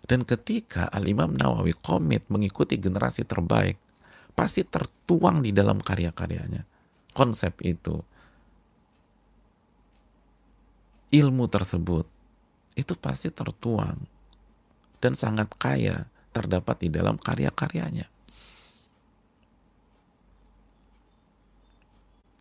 Dan 0.09 0.25
ketika 0.25 0.89
Al-Imam 0.89 1.37
Nawawi 1.37 1.77
komit 1.77 2.25
mengikuti 2.33 2.81
generasi 2.81 3.29
terbaik, 3.29 3.77
pasti 4.33 4.65
tertuang 4.65 5.45
di 5.45 5.53
dalam 5.53 5.77
karya-karyanya. 5.77 6.65
Konsep 7.13 7.61
itu, 7.61 8.01
ilmu 11.13 11.45
tersebut, 11.53 12.09
itu 12.73 12.95
pasti 12.97 13.29
tertuang 13.29 14.18
dan 14.99 15.15
sangat 15.15 15.51
kaya 15.59 16.11
terdapat 16.35 16.77
di 16.83 16.89
dalam 16.91 17.19
karya-karyanya. 17.19 18.07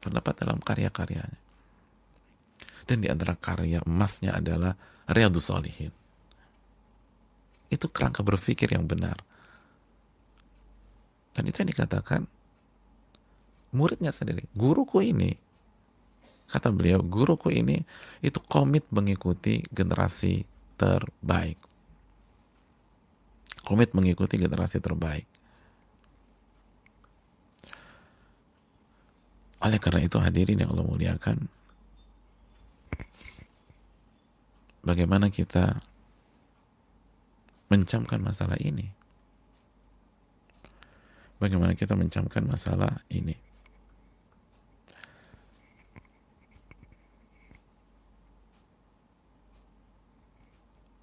Terdapat 0.02 0.34
dalam 0.42 0.60
karya-karyanya. 0.62 1.42
Dan 2.88 3.04
di 3.04 3.12
antara 3.12 3.36
karya 3.36 3.84
emasnya 3.84 4.40
adalah 4.40 4.74
Riyadus 5.12 5.52
Solihin 5.52 5.92
itu 7.68 7.86
kerangka 7.92 8.24
berpikir 8.24 8.72
yang 8.72 8.88
benar. 8.88 9.20
Dan 11.36 11.46
itu 11.46 11.62
yang 11.62 11.70
dikatakan 11.70 12.26
muridnya 13.76 14.10
sendiri. 14.16 14.48
Guruku 14.56 15.04
ini, 15.04 15.36
kata 16.50 16.72
beliau, 16.74 17.04
guruku 17.04 17.54
ini 17.54 17.78
itu 18.24 18.40
komit 18.48 18.88
mengikuti 18.90 19.62
generasi 19.70 20.48
terbaik. 20.80 21.60
Komit 23.68 23.92
mengikuti 23.92 24.40
generasi 24.40 24.80
terbaik. 24.80 25.28
Oleh 29.60 29.76
karena 29.76 30.08
itu 30.08 30.16
hadirin 30.24 30.64
yang 30.64 30.72
Allah 30.72 30.88
muliakan, 30.88 31.52
bagaimana 34.88 35.28
kita 35.28 35.76
mencamkan 37.68 38.24
masalah 38.24 38.56
ini? 38.64 38.88
Bagaimana 41.44 41.76
kita 41.76 42.00
mencamkan 42.00 42.48
masalah 42.48 43.04
ini? 43.12 43.36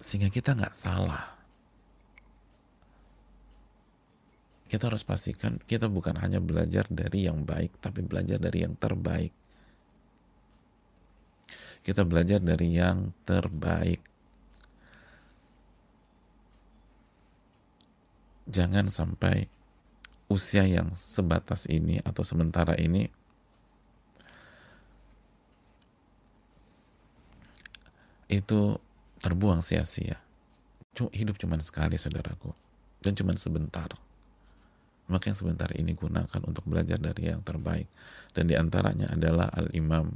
Sehingga 0.01 0.33
kita 0.33 0.57
nggak 0.57 0.73
salah. 0.73 1.34
Kita 4.75 4.91
harus 4.91 5.07
pastikan 5.07 5.55
kita 5.71 5.87
bukan 5.87 6.19
hanya 6.19 6.43
belajar 6.43 6.83
dari 6.91 7.31
yang 7.31 7.47
baik, 7.47 7.79
tapi 7.79 8.03
belajar 8.03 8.35
dari 8.35 8.67
yang 8.67 8.75
terbaik. 8.75 9.31
Kita 11.79 12.03
belajar 12.03 12.43
dari 12.43 12.75
yang 12.75 13.15
terbaik 13.23 14.03
jangan 18.51 18.91
sampai 18.91 19.47
usia 20.27 20.67
yang 20.67 20.91
sebatas 20.91 21.71
ini 21.71 22.03
atau 22.03 22.27
sementara 22.27 22.75
ini 22.75 23.07
itu 28.27 28.75
terbuang 29.23 29.63
sia-sia. 29.63 30.19
Hidup 31.15 31.39
cuma 31.39 31.55
sekali, 31.63 31.95
saudaraku, 31.95 32.51
dan 32.99 33.15
cuma 33.15 33.31
sebentar. 33.39 33.87
Maka 35.05 35.29
yang 35.29 35.37
sebentar 35.37 35.69
ini 35.77 35.93
gunakan 35.93 36.41
untuk 36.45 36.65
belajar 36.65 36.97
dari 36.97 37.29
yang 37.29 37.45
terbaik. 37.45 37.85
Dan 38.33 38.49
di 38.49 38.57
antaranya 38.57 39.13
adalah 39.13 39.49
Al-Imam 39.53 40.09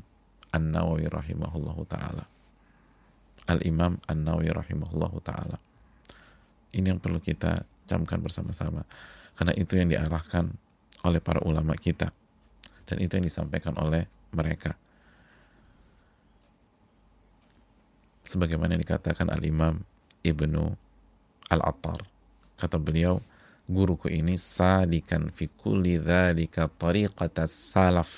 An-Nawawi 0.50 1.06
rahimahullahu 1.06 1.82
ta'ala. 1.86 2.26
Al-Imam 3.54 4.02
An-Nawawi 4.10 4.50
rahimahullahu 4.50 5.18
ta'ala. 5.22 5.58
Ini 6.74 6.94
yang 6.94 7.02
perlu 7.02 7.22
kita 7.22 7.54
camkan 7.90 8.22
bersama-sama 8.22 8.86
karena 9.34 9.54
itu 9.58 9.74
yang 9.74 9.90
diarahkan 9.90 10.54
oleh 11.10 11.18
para 11.18 11.42
ulama 11.42 11.74
kita 11.74 12.14
dan 12.86 12.98
itu 13.02 13.18
yang 13.18 13.26
disampaikan 13.26 13.74
oleh 13.82 14.06
mereka 14.30 14.78
sebagaimana 18.30 18.78
dikatakan 18.78 19.34
al-imam 19.34 19.82
ibnu 20.22 20.78
al-attar 21.50 21.98
kata 22.62 22.78
beliau 22.78 23.18
guruku 23.70 24.10
ini 24.10 24.34
sadikan 24.34 25.30
fi 25.30 25.46
kulli 25.46 26.02
dhalika 26.02 26.66
tariqata 26.66 27.46
salaf 27.46 28.12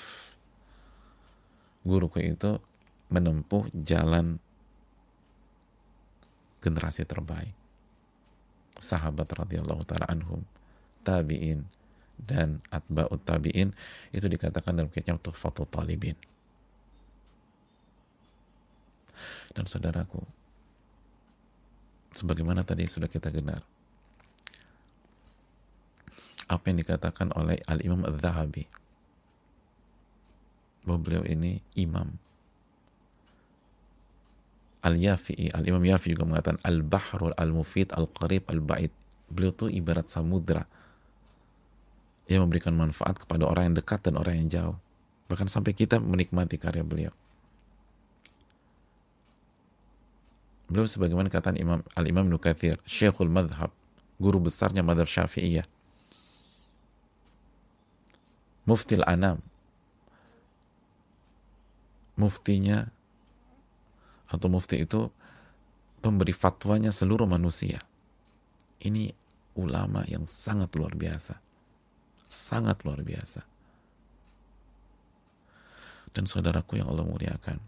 guruku 1.84 2.24
itu 2.24 2.56
menempuh 3.12 3.68
jalan 3.76 4.40
generasi 6.64 7.04
terbaik 7.04 7.52
sahabat 8.82 9.30
radhiyallahu 9.30 9.86
taala 9.86 10.10
anhum, 10.10 10.42
tabi'in 11.06 11.62
dan 12.18 12.58
atba'ut 12.74 13.22
tabi'in 13.22 13.70
itu 14.10 14.26
dikatakan 14.26 14.74
dalam 14.74 14.90
kitab 14.90 15.22
Tuhfatul 15.22 15.70
Talibin. 15.70 16.18
Dan 19.54 19.70
saudaraku, 19.70 20.18
sebagaimana 22.10 22.66
tadi 22.66 22.90
sudah 22.90 23.06
kita 23.06 23.30
dengar, 23.30 23.62
apa 26.52 26.68
yang 26.68 26.84
dikatakan 26.84 27.32
oleh 27.32 27.56
Al-Imam 27.64 28.04
Al-Zahabi, 28.04 28.68
bahwa 30.84 30.98
beliau 31.00 31.24
ini 31.24 31.64
imam 31.78 32.12
Al-Yafi'i, 34.82 35.54
Al-Imam 35.54 35.80
Yafi 35.86 36.10
juga 36.10 36.26
mengatakan 36.26 36.58
Al-Bahrul 36.66 37.38
Al-Mufid 37.38 37.94
Al-Qarib 37.94 38.50
Al-Ba'id. 38.50 38.90
Beliau 39.30 39.54
itu 39.54 39.70
ibarat 39.70 40.10
samudra 40.10 40.66
yang 42.26 42.42
memberikan 42.42 42.74
manfaat 42.74 43.14
kepada 43.22 43.46
orang 43.46 43.70
yang 43.70 43.76
dekat 43.78 44.02
dan 44.02 44.18
orang 44.18 44.42
yang 44.42 44.48
jauh. 44.50 44.76
Bahkan 45.30 45.46
sampai 45.46 45.70
kita 45.72 46.02
menikmati 46.02 46.58
karya 46.58 46.82
beliau. 46.82 47.14
Beliau 50.66 50.90
sebagaimana 50.90 51.30
kata 51.30 51.54
Imam 51.62 51.86
Al-Imam 51.94 52.26
Nukathir, 52.26 52.82
Syekhul 52.82 53.30
Madhab, 53.30 53.70
guru 54.18 54.42
besarnya 54.42 54.82
madhab 54.82 55.06
Syafi'iyah. 55.06 55.64
Muftil 58.62 59.02
Anam. 59.02 59.42
Muftinya 62.14 62.92
atau 64.30 64.48
mufti 64.48 64.80
itu 64.80 65.10
pemberi 66.00 66.32
fatwanya 66.32 66.94
seluruh 66.94 67.26
manusia. 67.26 67.82
Ini 68.82 69.12
ulama 69.58 70.06
yang 70.08 70.24
sangat 70.24 70.72
luar 70.78 70.96
biasa. 70.96 71.36
Sangat 72.26 72.82
luar 72.86 73.04
biasa. 73.04 73.44
Dan 76.12 76.24
saudaraku 76.28 76.80
yang 76.80 76.88
Allah 76.88 77.04
muliakan. 77.04 77.58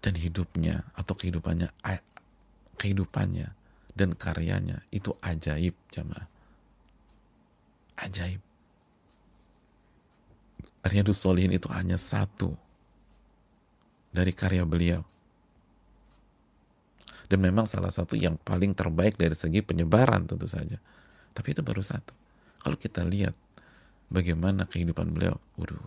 Dan 0.00 0.14
hidupnya 0.14 0.86
atau 0.94 1.18
kehidupannya 1.18 1.66
kehidupannya 2.78 3.50
dan 3.96 4.14
karyanya 4.14 4.84
itu 4.94 5.10
ajaib 5.24 5.74
jamaah. 5.90 6.35
Ajaib. 8.00 8.40
Riyadus 10.86 11.18
Solihin 11.18 11.50
itu 11.50 11.66
hanya 11.74 11.98
satu 11.98 12.54
dari 14.14 14.30
karya 14.30 14.62
beliau. 14.62 15.02
Dan 17.26 17.42
memang 17.42 17.66
salah 17.66 17.90
satu 17.90 18.14
yang 18.14 18.38
paling 18.38 18.70
terbaik 18.70 19.18
dari 19.18 19.34
segi 19.34 19.58
penyebaran 19.58 20.30
tentu 20.30 20.46
saja. 20.46 20.78
Tapi 21.34 21.48
itu 21.52 21.60
baru 21.60 21.82
satu. 21.82 22.14
Kalau 22.62 22.78
kita 22.78 23.02
lihat 23.02 23.34
bagaimana 24.06 24.62
kehidupan 24.70 25.10
beliau, 25.10 25.34
waduh, 25.58 25.82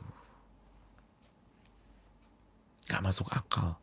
gak 2.92 3.00
masuk 3.00 3.32
akal. 3.32 3.80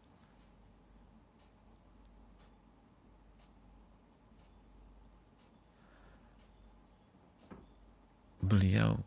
Beliau 8.47 9.03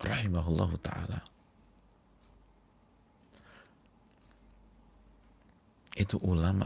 rahimahullah 0.00 0.70
ta'ala 0.80 1.20
itu 5.98 6.16
ulama 6.22 6.64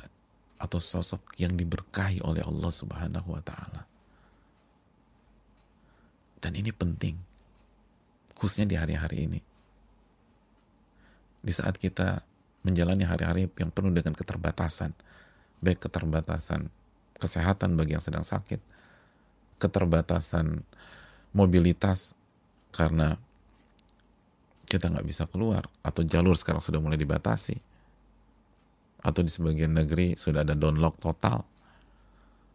atau 0.61 0.79
sosok 0.79 1.41
yang 1.41 1.57
diberkahi 1.57 2.23
oleh 2.23 2.45
Allah 2.45 2.71
Subhanahu 2.71 3.35
wa 3.35 3.43
taala. 3.43 3.83
Dan 6.39 6.55
ini 6.55 6.71
penting 6.71 7.17
khususnya 8.37 8.69
di 8.69 8.77
hari-hari 8.79 9.27
ini. 9.27 9.41
Di 11.43 11.51
saat 11.51 11.75
kita 11.81 12.23
menjalani 12.63 13.03
hari-hari 13.03 13.51
yang 13.59 13.75
penuh 13.75 13.91
dengan 13.91 14.15
keterbatasan, 14.15 14.95
baik 15.59 15.83
keterbatasan 15.83 16.71
kesehatan 17.19 17.75
bagi 17.75 17.99
yang 17.99 18.03
sedang 18.03 18.23
sakit, 18.23 18.63
keterbatasan 19.63 20.67
mobilitas 21.31 22.19
karena 22.75 23.15
kita 24.67 24.91
nggak 24.91 25.07
bisa 25.07 25.29
keluar 25.31 25.69
atau 25.87 26.03
jalur 26.03 26.35
sekarang 26.35 26.65
sudah 26.65 26.83
mulai 26.83 26.99
dibatasi 26.99 27.55
atau 29.03 29.21
di 29.23 29.31
sebagian 29.31 29.71
negeri 29.77 30.19
sudah 30.19 30.43
ada 30.43 30.59
download 30.59 30.97
total 30.99 31.47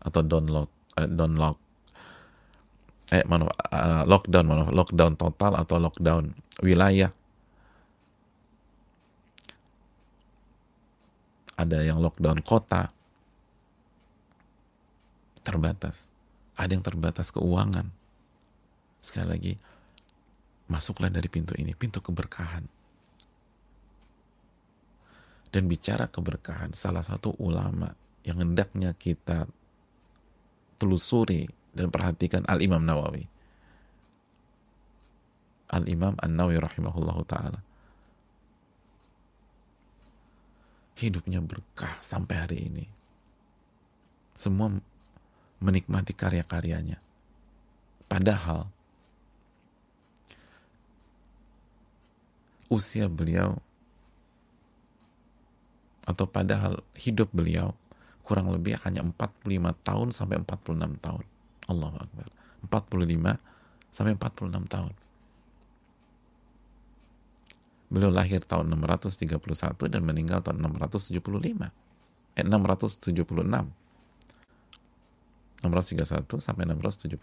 atau 0.03 0.21
download 0.23 0.69
eh, 0.99 1.07
download 1.07 1.57
eh 3.07 3.23
mana 3.23 3.47
uh, 3.47 4.03
lockdown 4.03 4.45
mana 4.51 4.67
lockdown 4.67 5.15
total 5.15 5.55
atau 5.55 5.79
lockdown 5.79 6.35
wilayah. 6.59 7.11
Ada 11.57 11.87
yang 11.87 12.03
lockdown 12.03 12.43
kota. 12.43 12.91
Terbatas 15.41 16.16
ada 16.57 16.71
yang 16.73 16.83
terbatas 16.83 17.29
keuangan 17.29 17.87
sekali 18.99 19.27
lagi 19.29 19.53
masuklah 20.67 21.07
dari 21.07 21.29
pintu 21.31 21.55
ini 21.55 21.71
pintu 21.77 22.03
keberkahan 22.03 22.65
dan 25.53 25.63
bicara 25.71 26.11
keberkahan 26.11 26.75
salah 26.75 27.05
satu 27.05 27.31
ulama 27.39 27.95
yang 28.27 28.43
hendaknya 28.43 28.91
kita 28.91 29.47
telusuri 30.75 31.47
dan 31.71 31.89
perhatikan 31.89 32.43
Al-Imam 32.49 32.83
Nawawi. 32.83 33.25
Al-Imam 35.67 36.15
An-Nawawi 36.19 36.57
rahimahullahu 36.59 37.23
taala. 37.27 37.59
Hidupnya 40.97 41.43
berkah 41.43 42.01
sampai 42.01 42.35
hari 42.35 42.57
ini. 42.67 42.85
Semua 44.33 44.73
menikmati 45.61 46.13
karya-karyanya. 46.13 47.01
Padahal 48.07 48.69
usia 52.67 53.07
beliau 53.07 53.59
atau 56.07 56.23
padahal 56.23 56.79
hidup 56.95 57.31
beliau 57.35 57.75
kurang 58.23 58.51
lebih 58.51 58.79
hanya 58.83 59.03
45 59.03 59.71
tahun 59.83 60.07
sampai 60.11 60.39
46 60.43 61.03
tahun. 61.03 61.23
Allah 61.67 61.93
Akbar. 61.99 62.27
45 62.67 63.39
sampai 63.91 64.13
46 64.15 64.67
tahun. 64.67 64.93
Beliau 67.87 68.11
lahir 68.11 68.43
tahun 68.43 68.67
631 68.75 69.39
dan 69.87 70.01
meninggal 70.03 70.43
tahun 70.43 70.59
675. 70.59 71.71
Eh, 72.35 72.43
676. 72.43 73.71
631 75.63 76.37
sampai 76.37 76.63
676. 76.69 77.17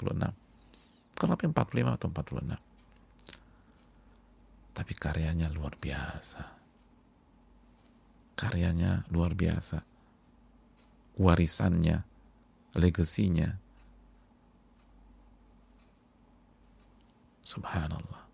Kalau 1.14 1.34
45 1.38 1.94
atau 1.94 2.08
46. 2.10 2.58
Tapi 4.74 4.92
karyanya 4.98 5.50
luar 5.54 5.78
biasa. 5.78 6.42
Karyanya 8.34 9.06
luar 9.14 9.38
biasa. 9.38 9.86
Warisannya, 11.14 12.02
legasinya, 12.74 13.54
Subhanallah. 17.44 18.24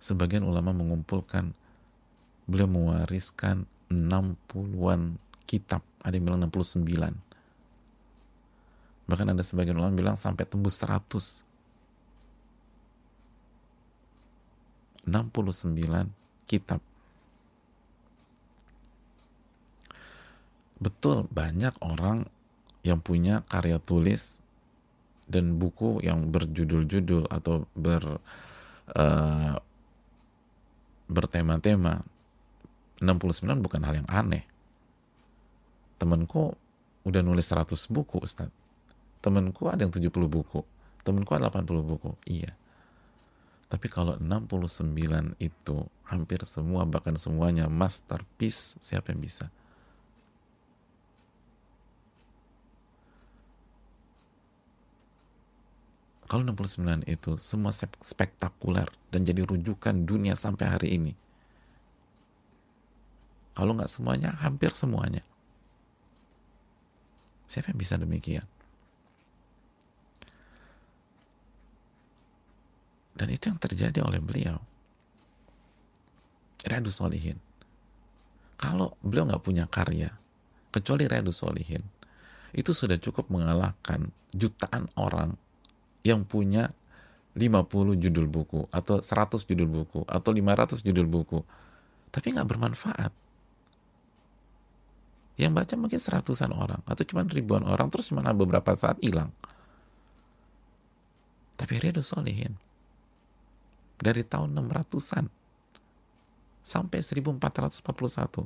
Sebagian 0.00 0.44
ulama 0.44 0.72
mengumpulkan 0.72 1.52
beliau 2.48 2.68
mewariskan 2.68 3.68
60-an 3.94 5.16
kitab, 5.46 5.86
ada 6.02 6.14
yang 6.18 6.26
bilang 6.26 6.42
69. 6.50 6.84
Bahkan 9.04 9.26
ada 9.30 9.42
sebagian 9.44 9.76
ulama 9.76 9.94
bilang 9.94 10.16
sampai 10.18 10.48
tembus 10.48 10.80
100. 10.80 11.44
69 15.04 15.76
kitab. 16.48 16.80
Betul, 20.80 21.28
banyak 21.30 21.76
orang 21.84 22.26
yang 22.84 23.00
punya 23.00 23.44
karya 23.48 23.80
tulis 23.80 24.40
dan 25.24 25.56
buku 25.56 26.04
yang 26.04 26.28
berjudul-judul 26.28 27.32
atau 27.32 27.64
ber 27.72 28.20
uh, 28.92 29.56
bertema-tema 31.08 32.04
69 33.02 33.64
bukan 33.64 33.80
hal 33.82 33.94
yang 34.02 34.08
aneh. 34.12 34.44
Temanku 35.98 36.54
udah 37.06 37.22
nulis 37.24 37.46
100 37.48 37.74
buku 37.90 38.20
Ustaz. 38.22 38.50
Temanku 39.24 39.66
ada 39.66 39.82
yang 39.86 39.94
70 39.94 40.10
buku 40.28 40.62
temanku 41.04 41.36
ada 41.36 41.52
80 41.52 41.84
buku. 41.84 42.16
Iya. 42.24 42.50
Tapi 43.68 43.86
kalau 43.92 44.16
69 44.16 45.36
itu 45.38 45.76
hampir 46.08 46.40
semua 46.48 46.88
bahkan 46.88 47.14
semuanya 47.20 47.68
masterpiece 47.68 48.80
siapa 48.80 49.12
yang 49.12 49.20
bisa? 49.20 49.52
Kalau 56.24 56.42
69 56.42 57.04
itu 57.04 57.36
semua 57.36 57.70
spektakuler 58.00 58.88
dan 59.12 59.22
jadi 59.22 59.44
rujukan 59.44 60.08
dunia 60.08 60.34
sampai 60.34 60.66
hari 60.66 60.88
ini. 60.96 61.12
Kalau 63.54 63.72
nggak 63.78 63.90
semuanya, 63.90 64.34
hampir 64.42 64.74
semuanya. 64.74 65.22
Siapa 67.46 67.70
yang 67.70 67.78
bisa 67.78 67.94
demikian? 67.94 68.42
Dan 73.14 73.30
itu 73.30 73.46
yang 73.46 73.62
terjadi 73.62 74.02
oleh 74.02 74.18
beliau. 74.18 74.58
Radu 76.66 76.90
Solihin. 76.90 77.38
Kalau 78.58 78.98
beliau 79.06 79.30
nggak 79.30 79.44
punya 79.44 79.70
karya, 79.70 80.10
kecuali 80.74 81.06
Radu 81.06 81.30
Solihin, 81.30 81.82
itu 82.54 82.74
sudah 82.74 82.98
cukup 82.98 83.30
mengalahkan 83.30 84.10
jutaan 84.34 84.90
orang 84.98 85.38
yang 86.02 86.26
punya 86.26 86.66
50 87.34 87.98
judul 87.98 88.26
buku 88.30 88.66
atau 88.70 89.02
100 89.02 89.42
judul 89.42 89.66
buku 89.66 90.06
atau 90.06 90.30
500 90.30 90.86
judul 90.86 91.10
buku 91.10 91.42
tapi 92.14 92.30
nggak 92.30 92.46
bermanfaat 92.46 93.10
yang 95.34 95.50
baca 95.50 95.74
mungkin 95.74 95.98
seratusan 95.98 96.54
orang 96.54 96.78
atau 96.86 97.02
cuma 97.02 97.26
ribuan 97.26 97.66
orang 97.66 97.90
terus 97.90 98.10
cuma 98.10 98.22
beberapa 98.30 98.70
saat 98.78 99.02
hilang. 99.02 99.34
Tapi 101.58 101.74
Riyadu 101.78 102.02
Solihin. 102.02 102.54
Dari 103.94 104.26
tahun 104.26 104.58
600-an 104.58 105.30
sampai 106.60 106.98
1441 106.98 108.42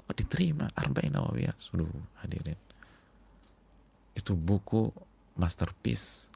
Oh, 0.09 0.15
diterima 0.17 0.65
Arba'in 0.73 1.13
Nawawiyah. 1.13 1.53
Sudah 1.55 1.85
hadirin. 2.25 2.57
Itu 4.17 4.33
buku 4.33 4.89
masterpiece 5.37 6.33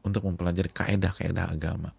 untuk 0.00 0.24
mempelajari 0.24 0.72
kaedah-kaedah 0.72 1.52
agama. 1.52 1.92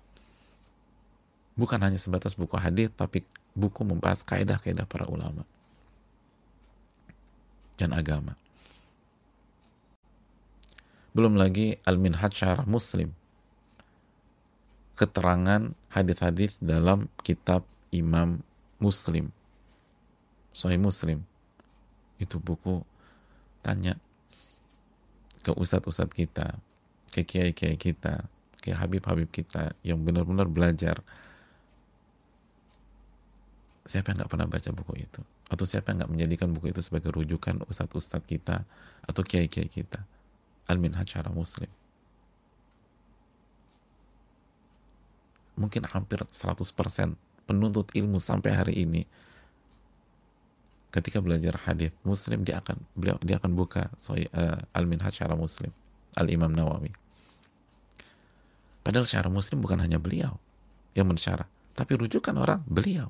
bukan 1.59 1.83
hanya 1.83 1.99
sebatas 1.99 2.39
buku 2.39 2.55
hadis 2.55 2.87
tapi 2.95 3.27
buku 3.51 3.83
membahas 3.83 4.23
kaidah-kaidah 4.23 4.87
para 4.87 5.03
ulama 5.11 5.43
dan 7.75 7.91
agama 7.91 8.31
belum 11.11 11.35
lagi 11.35 11.75
al-minhaj 11.83 12.31
syarah 12.31 12.63
muslim 12.63 13.11
keterangan 14.95 15.75
hadis-hadis 15.91 16.55
dalam 16.63 17.11
kitab 17.27 17.67
Imam 17.91 18.39
Muslim. 18.79 19.29
Sahih 20.55 20.79
Muslim. 20.79 21.21
Itu 22.17 22.39
buku 22.39 22.81
tanya 23.59 23.99
ke 25.43 25.51
ustadz-ustadz 25.55 26.15
kita 26.15 26.59
ke 27.11 27.23
kiai-kiai 27.23 27.79
kita 27.79 28.27
ke 28.59 28.75
habib-habib 28.75 29.31
kita 29.31 29.71
yang 29.87 30.03
benar-benar 30.03 30.51
belajar. 30.51 30.99
Siapa 33.87 34.11
yang 34.11 34.21
nggak 34.21 34.31
pernah 34.31 34.47
baca 34.47 34.69
buku 34.75 34.93
itu? 34.99 35.21
Atau 35.49 35.65
siapa 35.65 35.91
yang 35.91 36.03
nggak 36.03 36.11
menjadikan 36.11 36.49
buku 36.53 36.69
itu 36.69 36.83
sebagai 36.83 37.09
rujukan 37.15 37.63
ustadz-ustadz 37.65 38.27
kita 38.27 38.67
atau 39.07 39.21
kiai-kiai 39.23 39.71
kita? 39.71 40.03
Al-minhaj 40.69 41.17
muslim. 41.33 41.71
Mungkin 45.57 45.83
hampir 45.89 46.21
100% 46.23 47.17
penuntut 47.49 47.89
ilmu 47.97 48.21
sampai 48.21 48.53
hari 48.53 48.85
ini 48.85 49.01
ketika 50.93 51.17
belajar 51.17 51.57
hadis 51.65 51.89
Muslim 52.05 52.45
dia 52.45 52.61
akan 52.61 52.77
beliau 52.93 53.17
dia 53.25 53.41
akan 53.41 53.57
buka 53.57 53.89
uh, 53.89 54.77
Al-Minhaj 54.77 55.17
secara 55.17 55.33
Muslim 55.33 55.73
Al-Imam 56.13 56.53
Nawawi. 56.53 56.93
Padahal 58.85 59.05
secara 59.05 59.29
Muslim 59.33 59.61
bukan 59.61 59.81
hanya 59.81 59.97
beliau 59.97 60.37
yang 60.97 61.09
mensyarah, 61.09 61.45
tapi 61.77 61.93
rujukan 61.97 62.33
orang 62.37 62.61
beliau. 62.65 63.09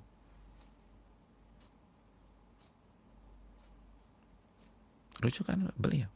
Rujukan 5.19 5.71
beliau. 5.75 6.07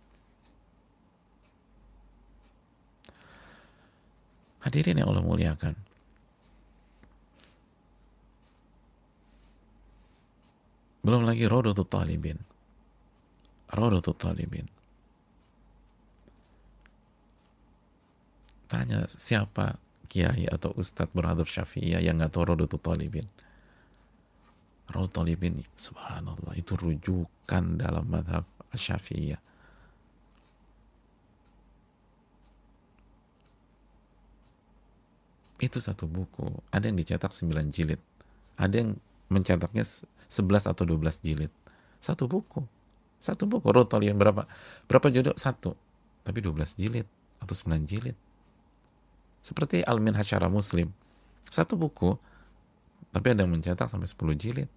Hadirin 4.63 4.95
yang 4.95 5.11
Allah 5.11 5.23
muliakan. 5.27 5.75
Belum 11.13 11.29
lagi 11.29 11.45
Rodotul 11.45 11.85
Talibin. 11.85 12.41
Rodotul 13.69 14.17
Talibin. 14.17 14.65
Tanya 18.65 19.05
siapa 19.05 19.77
kiai 20.09 20.49
atau 20.49 20.73
ustadz 20.73 21.13
berhadap 21.13 21.45
syafi'iyah 21.45 22.01
yang 22.01 22.17
nggak 22.17 22.33
tahu 22.33 22.57
Rodotul 22.57 22.81
Talibin. 22.81 23.29
Rodotul 24.89 25.37
Talibin, 25.37 25.61
subhanallah, 25.77 26.57
itu 26.57 26.73
rujukan 26.73 27.63
dalam 27.77 28.09
madhab 28.09 28.49
syafi'iyah. 28.73 29.37
Itu 35.61 35.77
satu 35.77 36.09
buku. 36.09 36.49
Ada 36.73 36.89
yang 36.89 36.97
dicetak 36.97 37.29
9 37.29 37.69
jilid. 37.69 38.01
Ada 38.57 38.81
yang 38.81 38.97
mencetaknya 39.33 39.81
11 39.81 40.69
atau 40.69 40.83
12 40.85 41.25
jilid. 41.25 41.49
Satu 41.97 42.29
buku. 42.29 42.61
Satu 43.17 43.49
buku. 43.49 43.65
Rotolian 43.73 44.15
berapa? 44.15 44.45
Berapa 44.85 45.07
judul? 45.09 45.33
Satu. 45.33 45.73
Tapi 46.21 46.39
12 46.39 46.77
jilid 46.77 47.07
atau 47.41 47.55
9 47.57 47.89
jilid. 47.89 48.15
Seperti 49.43 49.83
Almin 49.83 50.15
Hasyara 50.15 50.47
Muslim. 50.47 50.87
Satu 51.49 51.75
buku, 51.75 52.15
tapi 53.11 53.35
ada 53.35 53.43
yang 53.43 53.51
mencetak 53.51 53.91
sampai 53.91 54.07
10 54.07 54.39
jilid. 54.39 54.69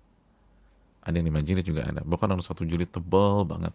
Ada 1.06 1.22
yang 1.22 1.30
5 1.30 1.46
jilid 1.46 1.64
juga 1.64 1.86
ada. 1.86 2.02
Bukan 2.02 2.26
harus 2.26 2.50
satu 2.50 2.66
jilid 2.66 2.90
tebal 2.90 3.46
banget. 3.46 3.70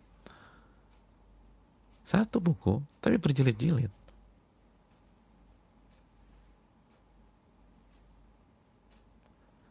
Satu 2.04 2.44
buku, 2.44 2.84
tapi 3.00 3.16
berjilid-jilid. 3.16 3.88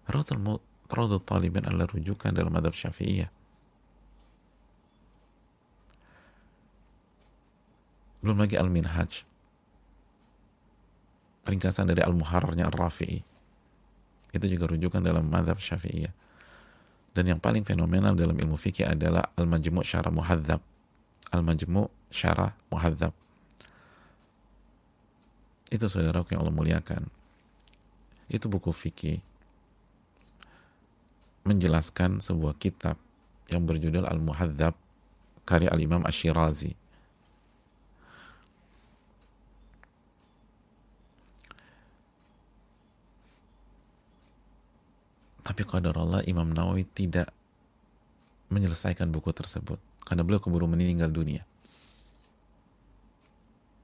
Rotul 0.08 0.40
Raudhut 0.90 1.22
Talibin 1.22 1.62
adalah 1.62 1.86
rujukan 1.86 2.34
dalam 2.34 2.50
adab 2.58 2.74
syafi'iyah. 2.74 3.30
Belum 8.20 8.36
lagi 8.36 8.58
Al-Minhaj. 8.58 9.24
Ringkasan 11.48 11.88
dari 11.88 12.04
Al-Muharrarnya 12.04 12.68
Ar-Rafi'i. 12.68 13.22
Itu 14.30 14.46
juga 14.46 14.68
rujukan 14.70 15.00
dalam 15.00 15.30
madhab 15.30 15.56
syafi'iyah. 15.56 16.12
Dan 17.10 17.24
yang 17.26 17.40
paling 17.42 17.66
fenomenal 17.66 18.14
dalam 18.14 18.36
ilmu 18.36 18.54
fikih 18.54 18.86
adalah 18.86 19.30
Al-Majmu' 19.34 19.82
Syarah 19.82 20.12
Muhadzab. 20.12 20.60
Al-Majmu' 21.32 21.88
Syarah 22.12 22.54
Muhadzab. 22.70 23.14
Itu 25.70 25.86
saudara 25.86 26.26
yang 26.26 26.42
Allah 26.42 26.54
muliakan. 26.54 27.06
Itu 28.30 28.50
buku 28.50 28.70
fikih 28.74 29.29
menjelaskan 31.44 32.20
sebuah 32.20 32.56
kitab 32.60 33.00
yang 33.50 33.66
berjudul 33.66 34.06
Al-Muhadzab 34.06 34.76
karya 35.48 35.72
Al-Imam 35.72 36.04
Ash-Shirazi. 36.06 36.78
Tapi 45.42 45.66
qadar 45.66 45.98
Allah 45.98 46.22
Imam 46.30 46.46
Nawawi 46.46 46.86
tidak 46.86 47.26
menyelesaikan 48.54 49.10
buku 49.10 49.34
tersebut 49.34 49.82
karena 50.06 50.22
beliau 50.22 50.38
keburu 50.38 50.70
meninggal 50.70 51.10
dunia. 51.10 51.42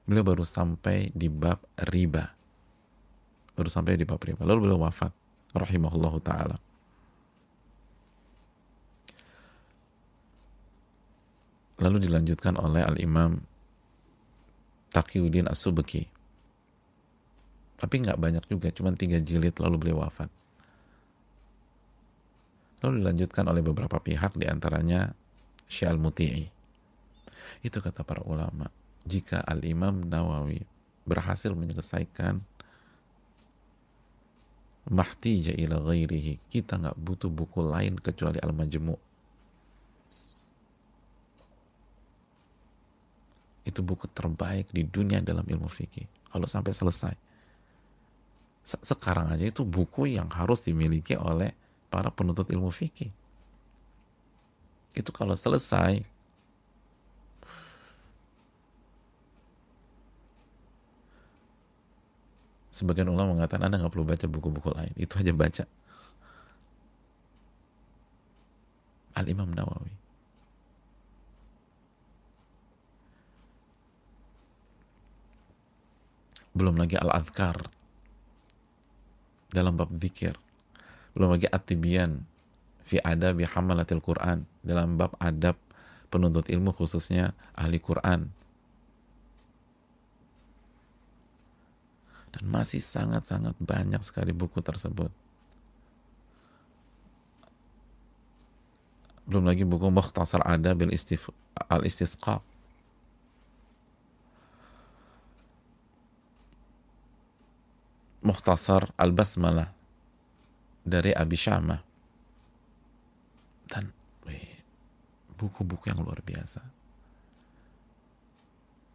Beliau 0.07 0.23
baru 0.23 0.47
sampai 0.47 1.11
di 1.11 1.27
bab 1.27 1.59
riba. 1.91 2.31
Baru 3.59 3.67
sampai 3.67 3.99
di 3.99 4.07
bab 4.07 4.23
riba. 4.23 4.47
Lalu 4.47 4.71
beliau 4.71 4.79
wafat 4.87 5.11
rahimahullahu 5.51 6.23
taala. 6.23 6.55
Lalu 11.81 11.97
dilanjutkan 12.03 12.57
oleh 12.57 12.81
Al-Imam 12.85 13.37
Taqiyuddin 14.93 15.45
As-Subki. 15.49 16.09
Tapi 17.77 17.95
nggak 18.01 18.17
banyak 18.17 18.43
juga 18.49 18.73
cuma 18.73 18.89
tiga 18.97 19.21
jilid 19.21 19.53
lalu 19.61 19.77
beliau 19.77 20.01
wafat. 20.01 20.29
Lalu 22.81 23.05
dilanjutkan 23.05 23.45
oleh 23.45 23.61
beberapa 23.61 24.01
pihak 24.01 24.33
di 24.37 24.49
antaranya 24.49 25.13
Syal 25.67 26.01
Muti'i 26.01 26.57
itu 27.65 27.77
kata 27.81 28.05
para 28.05 28.21
ulama 28.23 28.69
jika 29.07 29.41
Al-Imam 29.41 30.03
Nawawi 30.05 30.61
berhasil 31.07 31.55
menyelesaikan 31.55 32.43
mahtija 34.87 35.55
ila 35.55 35.83
ghairihi 35.83 36.39
kita 36.51 36.79
nggak 36.79 36.97
butuh 36.99 37.31
buku 37.31 37.63
lain 37.63 37.99
kecuali 37.99 38.39
Al-Majmu' 38.39 39.06
itu 43.67 43.83
buku 43.83 44.07
terbaik 44.07 44.71
di 44.71 44.87
dunia 44.87 45.19
dalam 45.19 45.43
ilmu 45.43 45.67
fikih. 45.67 46.07
Kalau 46.31 46.47
sampai 46.47 46.71
selesai. 46.71 47.13
Sekarang 48.63 49.27
aja 49.31 49.43
itu 49.43 49.67
buku 49.67 50.07
yang 50.15 50.31
harus 50.31 50.63
dimiliki 50.63 51.19
oleh 51.19 51.51
para 51.91 52.07
penuntut 52.07 52.47
ilmu 52.47 52.71
fikih. 52.71 53.11
Itu 54.95 55.11
kalau 55.11 55.35
selesai. 55.35 55.99
Sebagian 62.71 63.11
ulama 63.11 63.35
mengatakan 63.35 63.67
anda 63.67 63.81
nggak 63.83 63.91
perlu 63.91 64.07
baca 64.07 64.25
buku-buku 64.31 64.69
lain. 64.71 64.93
Itu 64.95 65.19
aja 65.19 65.31
baca. 65.35 65.65
Al 69.17 69.25
Imam 69.27 69.49
Nawawi 69.49 70.06
belum 76.57 76.81
lagi 76.81 76.97
al-adhkar. 76.97 77.55
Dalam 79.53 79.77
bab 79.77 79.93
zikir. 79.95 80.33
Belum 81.13 81.37
lagi 81.37 81.45
at-tibyan 81.47 82.25
fi 82.81 82.97
adabi 83.05 83.45
hamalatil 83.45 84.01
Quran. 84.01 84.43
Dalam 84.65 84.97
bab 84.97 85.13
adab 85.21 85.55
penuntut 86.09 86.49
ilmu 86.49 86.73
khususnya 86.73 87.37
ahli 87.53 87.77
Quran. 87.77 88.33
Dan 92.33 92.43
masih 92.51 92.83
sangat-sangat 92.83 93.55
banyak 93.61 94.03
sekali 94.03 94.35
buku 94.35 94.59
tersebut. 94.59 95.13
Belum 99.27 99.43
lagi 99.43 99.67
buku 99.67 99.91
Mukhtasar 99.91 100.39
Adab 100.47 100.87
al-Istisqa 101.67 102.39
Mukhtasar 108.27 108.91
Al-Basmalah 108.99 109.71
dari 110.83 111.15
Abi 111.15 111.39
Syamah. 111.39 111.79
Dan 113.71 113.87
buku-buku 115.37 115.87
yang 115.87 116.03
luar 116.03 116.19
biasa. 116.19 116.59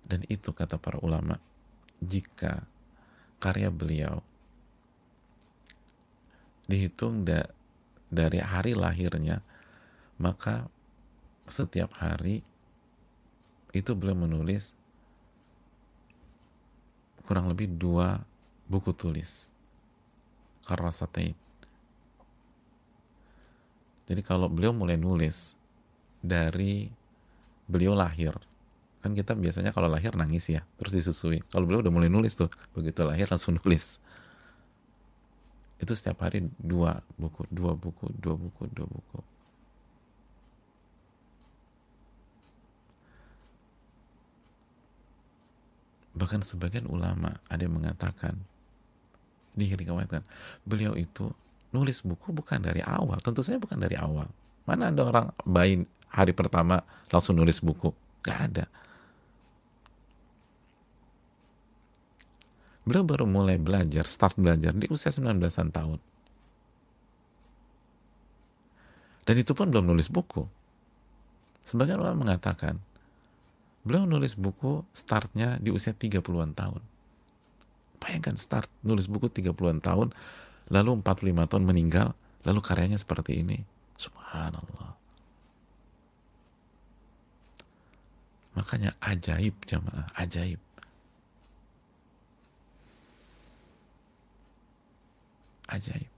Dan 0.05 0.27
itu 0.29 0.53
kata 0.53 0.77
para 0.77 1.01
ulama 1.01 1.39
jika 2.03 2.67
karya 3.39 3.71
beliau 3.71 4.21
dihitung 6.67 7.23
da 7.23 7.47
dari 8.11 8.43
hari 8.43 8.75
lahirnya 8.75 9.41
maka 10.19 10.67
setiap 11.47 11.95
hari 11.97 12.43
itu 13.73 13.91
beliau 13.97 14.19
menulis 14.19 14.77
kurang 17.25 17.49
lebih 17.49 17.71
dua 17.73 18.21
buku 18.73 18.97
tulis. 18.97 19.53
Karasatain 20.65 21.37
jadi 24.13 24.21
kalau 24.21 24.51
beliau 24.51 24.75
mulai 24.75 24.99
nulis 24.99 25.55
dari 26.21 26.91
beliau 27.71 27.95
lahir 27.95 28.35
kan 29.03 29.17
kita 29.17 29.35
biasanya 29.35 29.75
kalau 29.75 29.91
lahir 29.91 30.15
nangis 30.15 30.47
ya 30.47 30.63
terus 30.79 30.95
disusui. 30.95 31.43
Kalau 31.51 31.67
beliau 31.67 31.83
udah 31.83 31.91
mulai 31.91 32.07
nulis 32.07 32.39
tuh 32.39 32.47
begitu 32.77 33.03
lahir 33.03 33.27
langsung 33.27 33.57
nulis. 33.65 33.99
Itu 35.83 35.97
setiap 35.99 36.23
hari 36.23 36.47
dua 36.61 37.03
buku 37.19 37.49
dua 37.51 37.75
buku 37.75 38.07
dua 38.15 38.35
buku 38.39 38.63
dua 38.71 38.87
buku. 38.87 39.19
Bahkan 46.13 46.45
sebagian 46.45 46.87
ulama 46.87 47.41
ada 47.51 47.65
yang 47.65 47.75
mengatakan 47.75 48.39
diriwayatkan 49.57 50.23
beliau 50.65 50.97
itu 50.97 51.29
nulis 51.73 52.05
buku 52.05 52.33
bukan 52.33 52.61
dari 52.61 52.85
awal 52.85 53.21
tentu 53.21 53.45
saja 53.45 53.61
bukan 53.61 53.81
dari 53.81 53.97
awal 53.97 54.29
mana 54.69 54.89
ada 54.93 55.03
orang 55.05 55.27
bayi 55.45 55.85
hari 56.13 56.33
pertama 56.33 56.81
langsung 57.09 57.37
nulis 57.37 57.61
buku 57.61 57.93
gak 58.23 58.39
ada 58.53 58.65
Beliau 62.83 63.07
baru 63.07 63.31
mulai 63.31 63.63
belajar, 63.63 64.03
start 64.03 64.35
belajar 64.35 64.75
di 64.75 64.91
usia 64.91 65.15
19-an 65.15 65.71
tahun. 65.71 66.01
Dan 69.23 69.35
itu 69.39 69.55
pun 69.55 69.71
belum 69.71 69.87
nulis 69.87 70.11
buku. 70.11 70.43
Sebagian 71.63 72.03
orang 72.03 72.19
mengatakan, 72.19 72.83
beliau 73.87 74.03
nulis 74.03 74.35
buku 74.35 74.83
startnya 74.91 75.63
di 75.63 75.71
usia 75.71 75.95
30-an 75.95 76.59
tahun. 76.59 76.83
Bayangkan 78.03 78.35
start 78.35 78.67
nulis 78.83 79.07
buku 79.07 79.31
30-an 79.31 79.79
tahun, 79.79 80.11
lalu 80.75 81.01
45 81.01 81.51
tahun 81.51 81.65
meninggal, 81.65 82.09
lalu 82.43 82.61
karyanya 82.61 82.99
seperti 82.99 83.47
ini. 83.47 83.63
Subhanallah. 83.95 84.99
Makanya 88.59 88.93
ajaib 89.01 89.55
jamaah, 89.65 90.11
ajaib. 90.19 90.59
ajaib. 95.73 96.11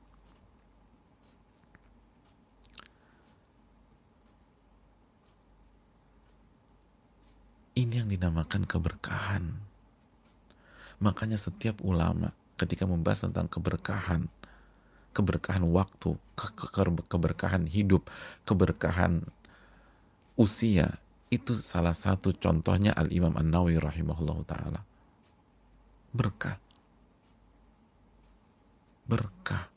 Ini 7.74 8.06
yang 8.06 8.08
dinamakan 8.10 8.70
keberkahan. 8.70 9.73
Makanya 11.04 11.36
setiap 11.36 11.84
ulama 11.84 12.32
ketika 12.56 12.88
membahas 12.88 13.28
tentang 13.28 13.44
keberkahan, 13.52 14.24
keberkahan 15.12 15.68
waktu, 15.68 16.16
ke 16.32 16.48
ke 16.56 16.66
keberkahan 17.12 17.68
hidup, 17.68 18.08
keberkahan 18.48 19.20
usia, 20.40 20.96
itu 21.28 21.52
salah 21.52 21.92
satu 21.92 22.32
contohnya 22.32 22.96
Al-Imam 22.96 23.36
An-Nawawi 23.36 23.76
rahimahullah 23.76 24.38
ta'ala. 24.48 24.80
Berkah 26.14 26.64
berkah. 29.04 29.68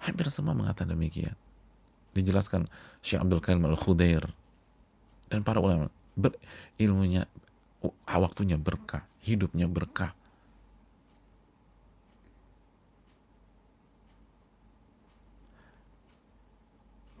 Hampir 0.00 0.32
semua 0.32 0.56
mengatakan 0.56 0.96
demikian. 0.96 1.36
Dijelaskan 2.16 2.66
Syekh 3.04 3.20
Abdul 3.20 3.44
Qayyim 3.44 3.68
Al-Khudair 3.68 4.24
dan 5.28 5.44
para 5.44 5.60
ulama 5.60 5.92
ber, 6.18 6.34
ilmunya 6.82 7.30
waktunya 8.10 8.58
berkah, 8.58 9.06
hidupnya 9.22 9.70
berkah. 9.70 10.10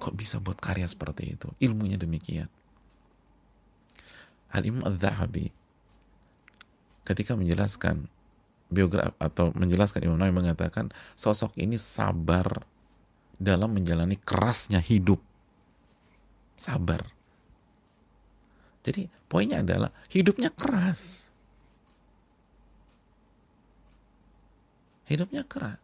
Kok 0.02 0.14
bisa 0.14 0.42
buat 0.42 0.58
karya 0.58 0.86
seperti 0.86 1.38
itu? 1.38 1.48
Ilmunya 1.62 1.98
demikian. 1.98 2.50
Al-Imam 4.50 4.82
Al-Zahabi 4.82 5.52
ketika 7.04 7.36
menjelaskan 7.36 8.08
biografi 8.68 9.16
atau 9.16 9.52
menjelaskan 9.56 10.04
Imam 10.04 10.20
Nawawi 10.20 10.44
mengatakan 10.44 10.92
sosok 11.16 11.56
ini 11.56 11.80
sabar 11.80 12.64
dalam 13.40 13.72
menjalani 13.72 14.16
kerasnya 14.20 14.82
hidup. 14.82 15.20
Sabar. 16.58 17.17
Jadi 18.82 19.10
poinnya 19.26 19.60
adalah 19.60 19.90
hidupnya 20.08 20.48
keras. 20.54 21.32
Hidupnya 25.08 25.42
keras. 25.44 25.80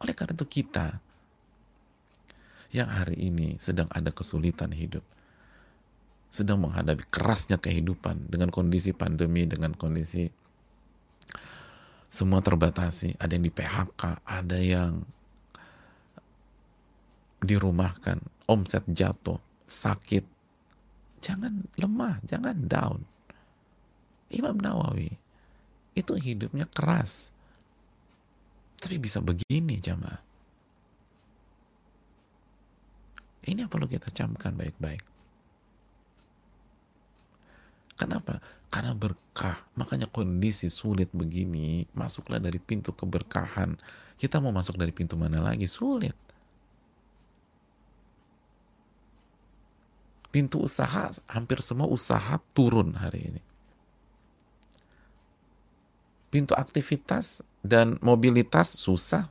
Oleh 0.00 0.14
karena 0.16 0.32
itu 0.38 0.46
kita 0.48 0.96
yang 2.70 2.86
hari 2.86 3.18
ini 3.18 3.58
sedang 3.58 3.90
ada 3.90 4.14
kesulitan 4.14 4.70
hidup, 4.70 5.02
sedang 6.30 6.62
menghadapi 6.62 7.02
kerasnya 7.10 7.58
kehidupan 7.58 8.30
dengan 8.30 8.48
kondisi 8.54 8.94
pandemi, 8.94 9.44
dengan 9.44 9.74
kondisi 9.74 10.30
semua 12.10 12.42
terbatasi. 12.42 13.18
Ada 13.18 13.38
yang 13.38 13.44
di 13.44 13.52
PHK, 13.54 14.02
ada 14.22 14.58
yang 14.58 15.02
dirumahkan, 17.42 18.22
omset 18.46 18.86
jatuh, 18.86 19.42
sakit. 19.66 20.39
Jangan 21.20 21.68
lemah, 21.76 22.20
jangan 22.24 22.56
down. 22.64 23.00
Imam 24.30 24.56
Nawawi 24.56 25.10
itu 25.92 26.12
hidupnya 26.16 26.64
keras. 26.70 27.34
Tapi 28.80 28.96
bisa 28.96 29.20
begini 29.20 29.76
jamaah. 29.76 30.22
Ini 33.44 33.66
yang 33.66 33.72
perlu 33.72 33.88
kita 33.88 34.08
camkan 34.12 34.56
baik-baik. 34.56 35.02
Kenapa? 38.00 38.40
Karena 38.72 38.96
berkah. 38.96 39.60
Makanya 39.76 40.08
kondisi 40.08 40.72
sulit 40.72 41.12
begini, 41.12 41.84
masuklah 41.92 42.40
dari 42.40 42.56
pintu 42.56 42.96
keberkahan. 42.96 43.76
Kita 44.16 44.40
mau 44.40 44.56
masuk 44.56 44.80
dari 44.80 44.92
pintu 44.92 45.20
mana 45.20 45.44
lagi? 45.44 45.68
Sulit. 45.68 46.16
Pintu 50.30 50.62
usaha, 50.62 51.10
hampir 51.26 51.58
semua 51.58 51.90
usaha 51.90 52.38
turun 52.54 52.94
hari 52.94 53.34
ini. 53.34 53.42
Pintu 56.30 56.54
aktivitas 56.54 57.42
dan 57.66 57.98
mobilitas 57.98 58.78
susah. 58.78 59.26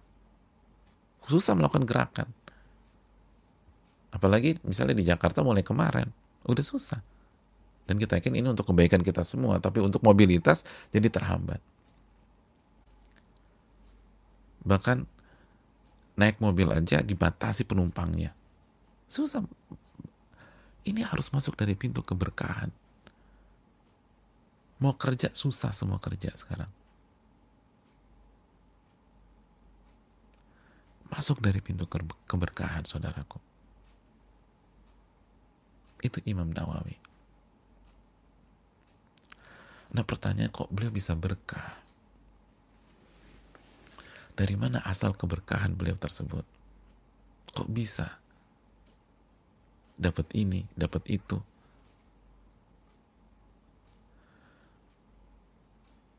Susah 1.23 1.55
melakukan 1.55 1.87
gerakan. 1.87 2.27
Apalagi 4.11 4.59
misalnya 4.67 4.99
di 4.99 5.07
Jakarta 5.07 5.39
mulai 5.39 5.63
kemarin, 5.63 6.11
udah 6.43 6.65
susah 6.65 6.99
dan 7.89 7.97
kita 7.97 8.21
yakin 8.21 8.37
ini 8.37 8.45
untuk 8.53 8.69
kebaikan 8.69 9.01
kita 9.01 9.25
semua, 9.25 9.57
tapi 9.57 9.81
untuk 9.81 10.05
mobilitas 10.05 10.61
jadi 10.93 11.09
terhambat. 11.09 11.57
Bahkan 14.61 15.09
naik 16.13 16.37
mobil 16.37 16.69
aja 16.69 17.01
dibatasi 17.01 17.65
penumpangnya. 17.65 18.29
Susah. 19.09 19.41
Ini 20.87 21.03
harus 21.03 21.31
masuk 21.35 21.59
dari 21.59 21.75
pintu 21.75 21.99
keberkahan. 22.05 22.71
Mau 24.79 24.95
kerja 24.95 25.27
susah 25.35 25.75
semua 25.75 25.99
kerja 25.99 26.31
sekarang. 26.39 26.71
Masuk 31.11 31.43
dari 31.43 31.59
pintu 31.59 31.83
keberkahan, 32.29 32.87
saudaraku. 32.87 33.41
Itu 35.99 36.23
Imam 36.23 36.47
Nawawi. 36.53 36.95
Nah 39.89 40.05
pertanyaan 40.05 40.53
kok 40.53 40.69
beliau 40.69 40.93
bisa 40.93 41.17
berkah? 41.17 41.81
Dari 44.37 44.55
mana 44.55 44.79
asal 44.87 45.11
keberkahan 45.17 45.75
beliau 45.75 45.99
tersebut? 45.99 46.45
Kok 47.51 47.67
bisa? 47.67 48.07
Dapat 49.99 50.31
ini, 50.39 50.63
dapat 50.79 51.03
itu. 51.11 51.35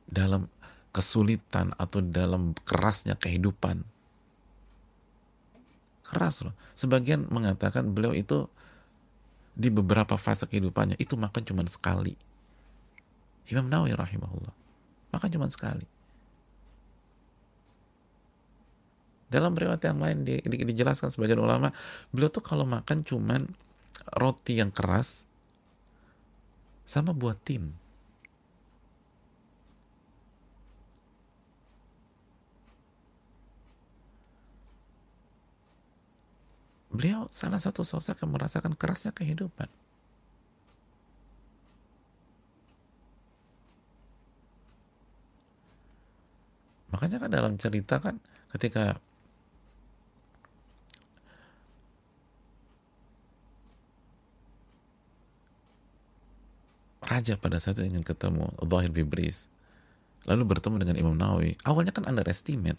Dalam 0.04 0.44
kesulitan 0.92 1.72
atau 1.78 2.04
dalam 2.04 2.52
kerasnya 2.66 3.16
kehidupan. 3.16 3.80
Keras 6.04 6.42
loh. 6.42 6.54
Sebagian 6.74 7.30
mengatakan 7.30 7.88
beliau 7.94 8.12
itu 8.12 8.50
di 9.54 9.70
beberapa 9.70 10.18
fase 10.18 10.44
kehidupannya 10.50 10.98
itu 10.98 11.14
makan 11.14 11.42
cuma 11.46 11.62
sekali. 11.70 12.14
Imam 13.50 13.70
Nawawi 13.70 13.94
rahimahullah. 13.94 14.54
Makan 15.10 15.30
cuma 15.30 15.46
sekali. 15.50 15.86
Dalam 19.30 19.54
riwayat 19.54 19.78
yang 19.86 20.02
lain 20.02 20.26
di, 20.26 20.42
di, 20.42 20.56
dijelaskan 20.66 21.14
sebagian 21.14 21.38
ulama, 21.38 21.70
beliau 22.10 22.30
tuh 22.34 22.42
kalau 22.42 22.66
makan 22.66 23.06
cuman 23.06 23.46
roti 24.14 24.58
yang 24.58 24.74
keras 24.74 25.30
sama 26.86 27.14
buatin. 27.14 27.70
Beliau 36.90 37.30
salah 37.30 37.62
satu 37.62 37.86
sosok 37.86 38.18
yang 38.26 38.34
merasakan 38.34 38.74
kerasnya 38.74 39.14
kehidupan. 39.14 39.70
Makanya 46.90 47.22
kan 47.22 47.30
dalam 47.30 47.54
cerita 47.54 48.02
kan 48.02 48.18
ketika 48.50 48.98
raja 57.10 57.34
pada 57.34 57.58
saat 57.58 57.82
itu 57.82 57.90
ingin 57.90 58.06
ketemu 58.06 58.46
Zahir 58.62 58.94
Bibris 58.94 59.50
lalu 60.28 60.46
bertemu 60.46 60.76
dengan 60.78 60.96
Imam 61.00 61.16
Nawawi. 61.18 61.58
Awalnya 61.66 61.90
kan 61.90 62.06
underestimate 62.06 62.78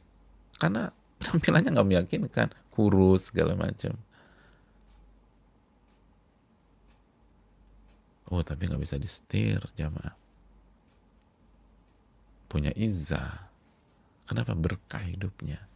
karena 0.55 0.95
tampilannya 1.23 1.75
nggak 1.75 1.89
meyakinkan 1.89 2.47
kurus 2.71 3.29
segala 3.29 3.59
macam. 3.59 3.93
Oh 8.31 8.39
tapi 8.39 8.71
nggak 8.71 8.79
bisa 8.79 8.95
disetir 8.95 9.59
jamaah. 9.75 10.15
Punya 12.47 12.71
izah. 12.79 13.51
Kenapa 14.23 14.55
berkah 14.55 15.03
hidupnya 15.03 15.70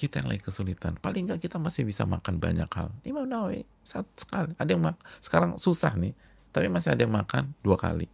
kita 0.00 0.24
yang 0.24 0.32
lagi 0.32 0.40
kesulitan. 0.40 0.96
Paling 0.96 1.28
nggak 1.28 1.44
kita 1.44 1.60
masih 1.60 1.84
bisa 1.84 2.08
makan 2.08 2.40
banyak 2.40 2.68
hal. 2.72 2.88
Imam 3.04 3.28
Nawawi 3.28 3.68
satu 3.84 4.08
sekali. 4.16 4.56
Ada 4.56 4.72
yang 4.72 4.80
mak 4.80 4.96
sekarang 5.20 5.60
susah 5.60 5.92
nih 6.00 6.16
tapi 6.50 6.72
masih 6.72 6.96
ada 6.96 7.04
yang 7.04 7.12
makan 7.12 7.52
dua 7.60 7.76
kali. 7.76 8.08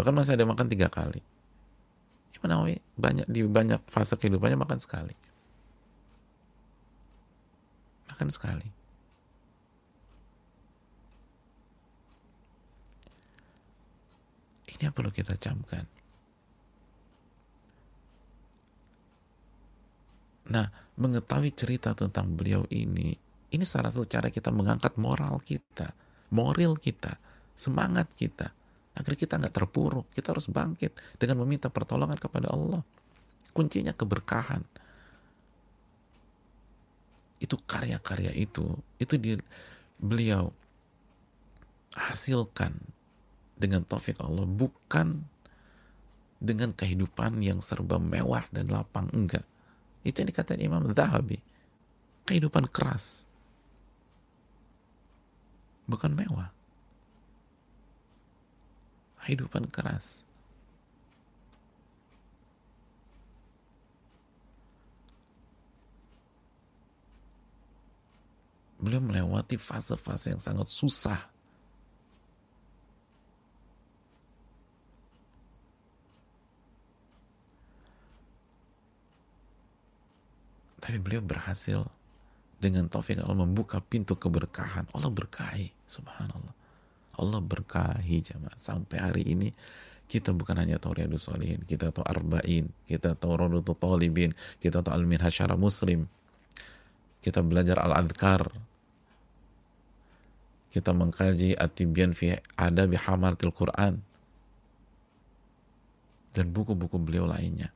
Bahkan 0.00 0.14
masih 0.16 0.32
ada 0.34 0.48
yang 0.48 0.52
makan 0.56 0.72
tiga 0.72 0.88
kali. 0.88 1.20
Imam 2.40 2.48
Nawawi 2.48 2.80
banyak 2.96 3.28
di 3.28 3.44
banyak 3.44 3.84
fase 3.84 4.16
kehidupannya 4.16 4.56
makan 4.56 4.80
sekali. 4.80 5.12
Makan 8.08 8.28
sekali. 8.32 8.68
Ini 14.72 14.88
yang 14.88 14.96
perlu 14.96 15.12
kita 15.12 15.36
camkan 15.36 16.01
Nah, 20.52 20.68
mengetahui 21.00 21.56
cerita 21.56 21.96
tentang 21.96 22.36
beliau 22.36 22.68
ini, 22.68 23.16
ini 23.56 23.64
salah 23.64 23.88
satu 23.88 24.04
cara 24.04 24.28
kita 24.28 24.52
mengangkat 24.52 25.00
moral 25.00 25.40
kita, 25.40 25.96
moral 26.28 26.76
kita, 26.76 27.16
semangat 27.56 28.12
kita, 28.12 28.52
agar 28.92 29.12
kita 29.16 29.40
nggak 29.40 29.56
terpuruk. 29.56 30.12
Kita 30.12 30.36
harus 30.36 30.52
bangkit 30.52 30.92
dengan 31.16 31.40
meminta 31.40 31.72
pertolongan 31.72 32.20
kepada 32.20 32.52
Allah. 32.52 32.84
Kuncinya 33.56 33.96
keberkahan. 33.96 34.60
Itu 37.40 37.56
karya-karya 37.64 38.36
itu, 38.36 38.76
itu 39.00 39.14
di, 39.16 39.40
beliau 39.96 40.52
hasilkan 41.96 42.76
dengan 43.56 43.88
taufik 43.88 44.20
Allah, 44.20 44.44
bukan 44.44 45.24
dengan 46.36 46.76
kehidupan 46.76 47.40
yang 47.40 47.64
serba 47.64 47.96
mewah 47.96 48.44
dan 48.52 48.68
lapang, 48.68 49.08
enggak 49.16 49.48
itu 50.02 50.22
yang 50.22 50.28
dikatakan 50.30 50.62
Imam 50.62 50.82
Zahabi. 50.90 51.38
Kehidupan 52.26 52.70
keras. 52.70 53.26
Bukan 55.86 56.14
mewah. 56.14 56.50
Kehidupan 59.22 59.70
keras. 59.70 60.26
Beliau 68.82 68.98
melewati 68.98 69.54
fase-fase 69.58 70.34
yang 70.34 70.42
sangat 70.42 70.66
susah 70.66 71.31
Tapi 80.82 80.98
beliau 80.98 81.22
berhasil 81.22 81.86
dengan 82.58 82.90
taufik 82.90 83.22
Allah 83.22 83.38
membuka 83.38 83.78
pintu 83.78 84.18
keberkahan. 84.18 84.90
Allah 84.90 85.10
berkahi, 85.14 85.70
subhanallah. 85.86 86.54
Allah 87.22 87.38
berkahi 87.38 88.18
jamaah. 88.18 88.58
Sampai 88.58 88.98
hari 88.98 89.22
ini 89.22 89.54
kita 90.10 90.34
bukan 90.34 90.58
hanya 90.58 90.76
tahu 90.76 90.98
Riyadus 90.98 91.30
Solihin, 91.30 91.62
kita 91.64 91.94
tahu 91.94 92.04
Arba'in, 92.04 92.68
kita 92.84 93.16
tahu 93.16 93.32
Rodutul 93.38 93.78
Talibin, 93.78 94.36
kita 94.60 94.84
tahu 94.84 94.92
Al-Minhaj 94.92 95.32
Syara 95.32 95.56
Muslim, 95.56 96.04
kita 97.24 97.40
belajar 97.40 97.80
Al-Adhkar, 97.80 98.52
kita 100.68 100.92
mengkaji 100.92 101.56
At-Tibyan 101.56 102.12
fi 102.12 102.36
Adabi 102.60 103.00
Hamaratil 103.00 103.56
Quran, 103.56 104.04
dan 106.36 106.46
buku-buku 106.52 107.00
beliau 107.00 107.24
lainnya. 107.24 107.72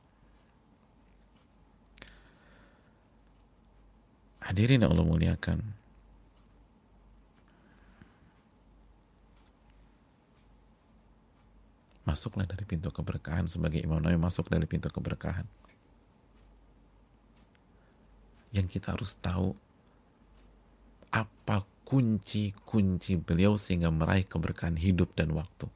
Hadirin 4.47 4.79
yang 4.79 4.95
Allah 4.95 5.03
muliakan. 5.03 5.59
Masuklah 12.07 12.47
dari 12.47 12.63
pintu 12.63 12.87
keberkahan 12.87 13.51
sebagai 13.51 13.83
Imam 13.83 13.99
Nawawi 13.99 14.15
masuk 14.15 14.47
dari 14.47 14.63
pintu 14.63 14.87
keberkahan. 14.87 15.43
Yang 18.55 18.79
kita 18.79 18.95
harus 18.95 19.19
tahu 19.19 19.51
apa 21.11 21.67
kunci-kunci 21.83 23.19
beliau 23.19 23.59
sehingga 23.59 23.91
meraih 23.91 24.23
keberkahan 24.23 24.79
hidup 24.79 25.11
dan 25.11 25.35
waktu. 25.35 25.67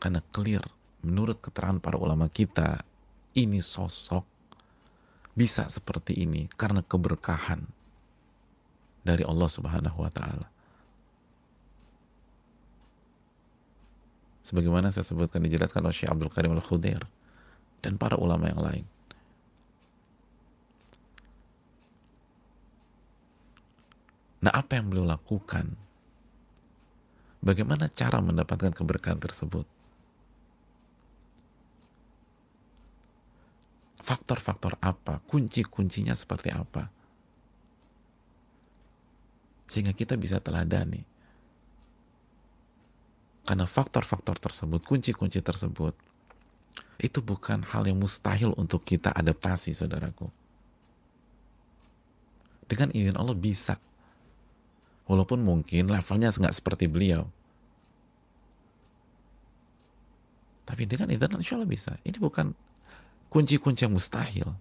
Karena 0.00 0.24
clear, 0.32 0.64
menurut 1.04 1.36
keterangan 1.44 1.84
para 1.84 2.00
ulama 2.00 2.32
kita, 2.32 2.80
ini 3.36 3.60
sosok 3.60 4.31
bisa 5.32 5.64
seperti 5.68 6.12
ini 6.22 6.48
karena 6.60 6.84
keberkahan 6.84 7.64
dari 9.02 9.24
Allah 9.26 9.48
Subhanahu 9.48 9.98
wa 9.98 10.12
taala. 10.12 10.48
Sebagaimana 14.42 14.90
saya 14.90 15.06
sebutkan 15.06 15.40
dijelaskan 15.46 15.86
oleh 15.86 15.94
Syekh 15.94 16.10
Abdul 16.10 16.32
Karim 16.32 16.52
Al-Khudair 16.52 17.02
dan 17.80 17.96
para 17.96 18.18
ulama 18.18 18.50
yang 18.50 18.60
lain. 18.60 18.84
Nah, 24.42 24.50
apa 24.50 24.74
yang 24.74 24.90
beliau 24.90 25.06
lakukan? 25.06 25.70
Bagaimana 27.38 27.86
cara 27.86 28.18
mendapatkan 28.18 28.74
keberkahan 28.74 29.22
tersebut? 29.22 29.66
Faktor-faktor 34.12 34.76
apa, 34.84 35.24
kunci-kuncinya 35.24 36.12
seperti 36.12 36.52
apa. 36.52 36.92
Sehingga 39.64 39.96
kita 39.96 40.20
bisa 40.20 40.36
teladani. 40.36 41.00
Karena 43.48 43.64
faktor-faktor 43.64 44.36
tersebut, 44.36 44.84
kunci-kunci 44.84 45.40
tersebut, 45.40 45.96
itu 47.00 47.18
bukan 47.24 47.64
hal 47.64 47.88
yang 47.88 47.96
mustahil 47.96 48.52
untuk 48.60 48.84
kita 48.84 49.16
adaptasi, 49.16 49.72
saudaraku. 49.72 50.28
Dengan 52.68 52.92
izin 52.92 53.16
Allah 53.16 53.34
bisa. 53.34 53.80
Walaupun 55.08 55.40
mungkin 55.40 55.88
levelnya 55.88 56.30
nggak 56.30 56.54
seperti 56.54 56.86
beliau. 56.86 57.24
Tapi 60.68 60.84
dengan 60.84 61.10
izin 61.10 61.32
Allah 61.32 61.40
insya 61.42 61.56
Allah 61.58 61.68
bisa. 61.68 61.96
Ini 62.06 62.16
bukan 62.22 62.54
kunci-kunci 63.32 63.88
yang 63.88 63.96
mustahil. 63.96 64.52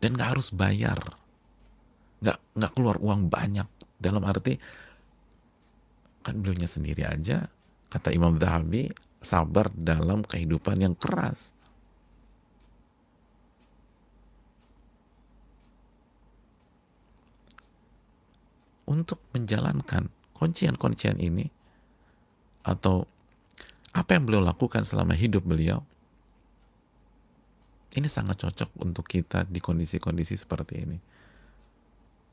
Dan 0.00 0.16
gak 0.16 0.34
harus 0.34 0.48
bayar. 0.50 0.98
nggak 2.22 2.38
nggak 2.54 2.72
keluar 2.78 3.02
uang 3.02 3.26
banyak 3.26 3.66
dalam 3.98 4.22
arti 4.22 4.54
kan 6.22 6.38
beliaunya 6.38 6.70
sendiri 6.70 7.02
aja 7.02 7.50
kata 7.90 8.14
Imam 8.14 8.38
Zahabi 8.38 8.94
sabar 9.18 9.74
dalam 9.74 10.22
kehidupan 10.22 10.78
yang 10.78 10.94
keras 10.94 11.50
untuk 18.86 19.18
menjalankan 19.34 20.06
kuncian-kuncian 20.38 21.18
ini 21.18 21.50
atau 22.62 23.06
apa 23.92 24.16
yang 24.16 24.24
beliau 24.24 24.42
lakukan 24.42 24.86
selama 24.86 25.12
hidup 25.12 25.44
beliau 25.44 25.84
ini 27.92 28.08
sangat 28.08 28.40
cocok 28.40 28.80
untuk 28.80 29.04
kita 29.04 29.44
di 29.44 29.60
kondisi-kondisi 29.60 30.40
seperti 30.40 30.80
ini. 30.80 30.96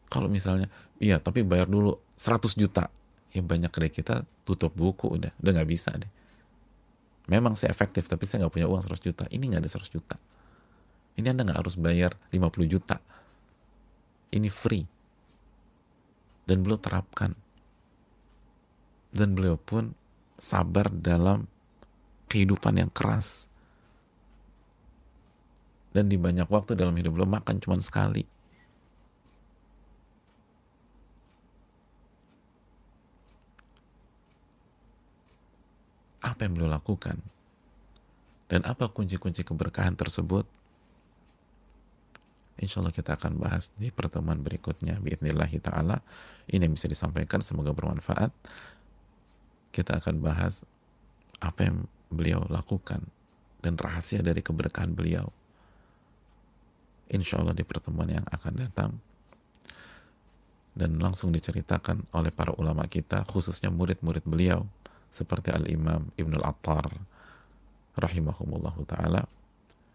Kalau 0.07 0.32
misalnya 0.32 0.71
iya 1.03 1.19
tapi 1.19 1.43
bayar 1.43 1.67
dulu 1.67 1.99
100 2.15 2.55
juta. 2.55 2.88
Ya 3.36 3.43
banyak 3.43 3.69
dari 3.69 3.91
kita 3.91 4.23
tutup 4.47 4.71
buku 4.73 5.11
udah. 5.19 5.36
Udah 5.43 5.51
nggak 5.59 5.69
bisa 5.69 5.91
deh. 5.99 6.07
Memang 7.27 7.59
saya 7.59 7.75
efektif 7.75 8.07
tapi 8.07 8.23
saya 8.23 8.47
nggak 8.47 8.55
punya 8.55 8.67
uang 8.71 8.82
100 8.88 9.03
juta. 9.03 9.23
Ini 9.27 9.43
nggak 9.51 9.61
ada 9.67 9.71
100 9.71 9.91
juta. 9.91 10.15
Ini 11.19 11.36
anda 11.36 11.43
nggak 11.43 11.59
harus 11.59 11.75
bayar 11.75 12.15
50 12.32 12.63
juta. 12.65 12.97
Ini 14.32 14.47
free. 14.47 14.88
Dan 16.47 16.63
beliau 16.63 16.80
terapkan. 16.80 17.36
Dan 19.11 19.36
beliau 19.36 19.59
pun 19.59 19.91
sabar 20.39 20.87
dalam 20.89 21.45
kehidupan 22.31 22.79
yang 22.79 22.89
keras. 22.89 23.51
Dan 25.91 26.07
di 26.07 26.15
banyak 26.15 26.47
waktu 26.47 26.79
dalam 26.79 26.95
hidup 26.95 27.19
beliau 27.19 27.27
makan 27.27 27.59
cuma 27.59 27.75
sekali. 27.81 28.23
Apa 36.23 36.47
yang 36.47 36.55
beliau 36.55 36.71
lakukan? 36.71 37.17
Dan 38.49 38.65
apa 38.65 38.87
kunci-kunci 38.89 39.43
keberkahan 39.43 39.97
tersebut? 39.97 40.45
Insya 42.59 42.83
Allah 42.83 42.91
kita 42.91 43.15
akan 43.15 43.39
bahas 43.39 43.71
di 43.79 43.89
pertemuan 43.89 44.43
berikutnya. 44.43 44.99
Bismillahi 44.99 45.57
ta'ala. 45.63 45.97
Ini 46.51 46.67
yang 46.67 46.75
bisa 46.75 46.91
disampaikan. 46.91 47.39
Semoga 47.39 47.71
bermanfaat 47.71 48.29
kita 49.70 50.01
akan 50.01 50.22
bahas 50.22 50.65
apa 51.39 51.70
yang 51.70 51.78
beliau 52.09 52.43
lakukan 52.49 52.99
dan 53.61 53.76
rahasia 53.76 54.20
dari 54.24 54.41
keberkahan 54.41 54.91
beliau. 54.95 55.30
Insya 57.09 57.41
Allah 57.41 57.57
di 57.57 57.65
pertemuan 57.65 58.09
yang 58.09 58.26
akan 58.30 58.53
datang 58.53 58.91
dan 60.78 60.95
langsung 61.01 61.34
diceritakan 61.34 62.05
oleh 62.13 62.30
para 62.30 62.53
ulama 62.55 62.86
kita 62.86 63.26
khususnya 63.26 63.74
murid-murid 63.74 64.24
beliau 64.24 64.63
seperti 65.09 65.49
Al-Imam 65.49 66.13
Ibn 66.13 66.34
Al-Attar 66.39 66.86
rahimahumullah 67.97 68.78
ta'ala 68.86 69.22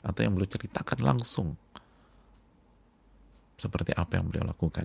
atau 0.04 0.20
yang 0.20 0.34
beliau 0.34 0.50
ceritakan 0.50 1.00
langsung 1.00 1.56
seperti 3.54 3.94
apa 3.94 4.18
yang 4.18 4.28
beliau 4.28 4.44
lakukan 4.44 4.84